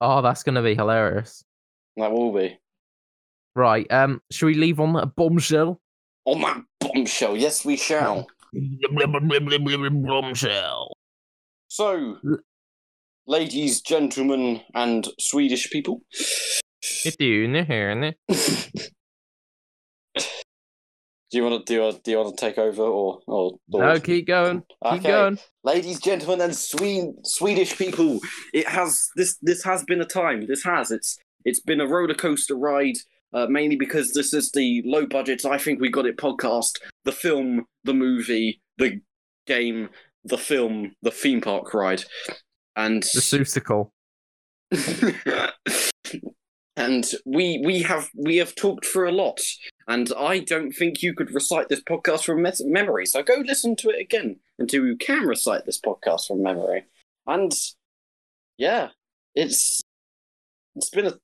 [0.00, 1.44] Oh, that's gonna be hilarious.
[1.96, 2.58] That will be.
[3.54, 3.90] Right.
[3.90, 5.81] Um, should we leave on a bombshell?
[6.26, 8.26] Oh, On that bombshell, yes, we shall.
[9.90, 10.92] bombshell.
[11.68, 12.18] So,
[13.26, 16.02] ladies, gentlemen, and Swedish people.
[16.10, 18.14] It's you, innit, here, innit?
[20.14, 21.98] Do you want to do?
[22.04, 23.52] Do you want to take over or or?
[23.72, 24.60] or No, keep going.
[24.84, 25.08] Keep Okay.
[25.08, 25.38] going.
[25.64, 28.20] ladies, gentlemen, and Swede Swedish people.
[28.52, 29.38] It has this.
[29.40, 30.46] This has been a time.
[30.46, 30.90] This has.
[30.90, 31.16] It's
[31.46, 32.96] it's been a roller coaster ride.
[33.34, 35.44] Uh, mainly because this is the low budget.
[35.44, 36.78] I think we got it podcast.
[37.04, 39.00] The film, the movie, the
[39.46, 39.88] game,
[40.24, 42.04] the film, the theme park ride,
[42.76, 43.90] and The Susicle.
[46.76, 49.38] and we we have we have talked for a lot
[49.88, 53.90] and i don't think you could recite this podcast from memory so go listen to
[53.90, 56.84] it again until you can recite this podcast from memory
[57.26, 57.52] and
[58.56, 58.88] yeah
[59.34, 59.82] it's
[60.74, 61.18] it's been a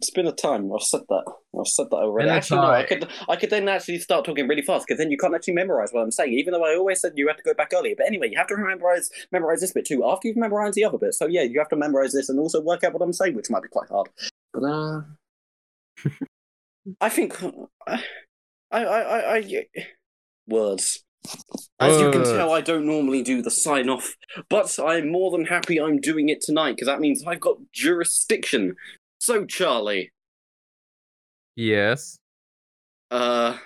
[0.00, 0.72] it's been a time.
[0.72, 1.24] I've said that.
[1.58, 2.30] I've said that already.
[2.30, 5.18] Actually no i could i could then actually start talking really fast because then you
[5.18, 7.52] can't actually memorize what i'm saying even though i always said you had to go
[7.52, 7.94] back earlier.
[7.96, 10.96] But anyway you have to memorize memorize this bit too after you've memorized the other
[10.96, 11.14] bit.
[11.14, 13.50] So yeah you have to memorize this and also work out what i'm saying which
[13.50, 14.08] might be quite hard.
[14.54, 15.02] But uh,
[17.00, 17.42] I think
[17.86, 18.02] I,
[18.70, 19.66] I, I, I,
[20.46, 21.04] words.
[21.78, 24.16] As you can tell, I don't normally do the sign off,
[24.48, 28.76] but I'm more than happy I'm doing it tonight because that means I've got jurisdiction.
[29.20, 30.10] So, Charlie,
[31.54, 32.18] Yes.
[33.10, 33.58] uh,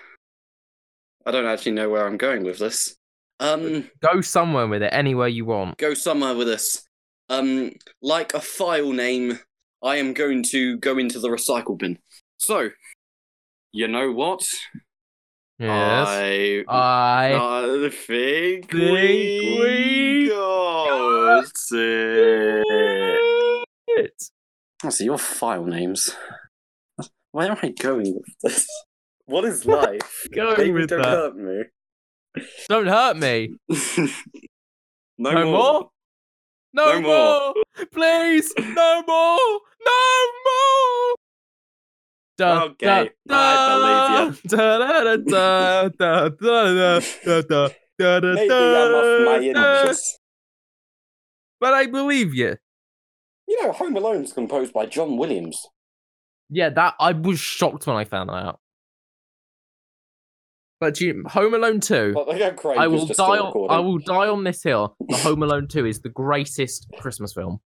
[1.25, 2.97] I don't actually know where I'm going with this.
[3.39, 5.79] Um, Go somewhere with it, anywhere you want.
[5.79, 6.83] go somewhere with this.
[7.29, 7.71] Um,
[8.03, 9.39] like a file name,
[9.81, 11.99] I am going to go into the recycle bin.
[12.39, 12.71] So,
[13.73, 14.45] you know what?
[15.61, 16.09] Yes.
[16.09, 17.35] I I.
[17.35, 22.65] I think think we we got it.
[23.87, 24.31] It.
[24.85, 26.15] Oh, your file names.
[27.33, 28.69] Where am I going with this?
[29.27, 30.27] What is life?
[30.35, 31.09] Go Baby, with don't that.
[31.09, 31.63] hurt me.
[32.69, 33.57] Don't hurt me.
[35.19, 35.91] no, No, more.
[36.75, 37.55] No, No more.
[37.55, 37.87] more.
[37.93, 38.53] Please.
[38.59, 39.61] No more.
[39.87, 41.15] No more.
[42.37, 44.57] Da, Okay, I believe you.
[44.57, 50.19] Da, da, da, da, da, da, da, da, da, da, Maybe I'm off my inches.
[51.61, 52.57] But I believe you.
[53.47, 55.67] You know, Home Alone is composed by John Williams.
[56.51, 58.61] Yeah, that I was shocked when I found that out.
[60.81, 63.39] But do you, Home Alone 2, But they go Craig I will die.
[63.39, 63.71] On.
[63.71, 64.97] I will die on this hill.
[65.09, 67.59] The Home Alone 2 is the greatest Christmas film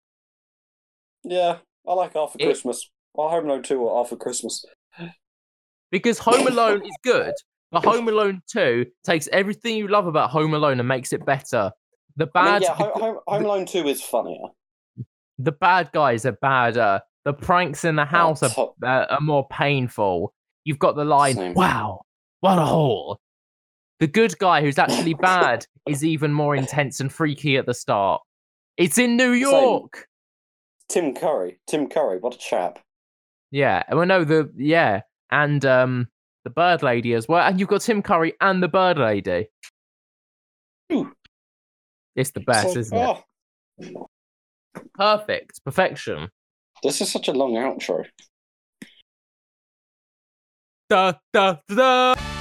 [1.24, 2.90] Yeah, I like After It- Christmas.
[3.14, 4.64] Or Home Alone 2 or After Christmas.
[5.90, 7.32] because Home Alone is good,
[7.72, 11.72] but Home Alone 2 takes everything you love about Home Alone and makes it better.
[12.16, 14.48] The I bad, mean, yeah, Home, Home, Home Alone 2 is funnier.
[15.38, 17.00] The bad guys are badder.
[17.24, 20.32] The pranks in the house are, top- uh, are more painful.
[20.64, 21.54] You've got the line, Same.
[21.54, 22.02] "Wow,
[22.40, 23.20] what a hole."
[24.00, 28.22] The good guy who's actually bad is even more intense and freaky at the start.
[28.76, 29.40] It's in New Same.
[29.42, 30.06] York.
[30.88, 31.58] Tim Curry.
[31.66, 32.78] Tim Curry, what a chap.
[33.50, 36.08] Yeah, well, no, the yeah, and um,
[36.44, 39.48] the Bird Lady as well, and you've got Tim Curry and the Bird Lady.
[40.92, 41.12] Ooh.
[42.16, 42.98] It's the best, So- isn't
[43.80, 43.96] it?
[44.94, 46.30] Perfect, perfection.
[46.82, 48.04] this is such a long outro.
[50.88, 52.14] Da da da.
[52.14, 52.37] da.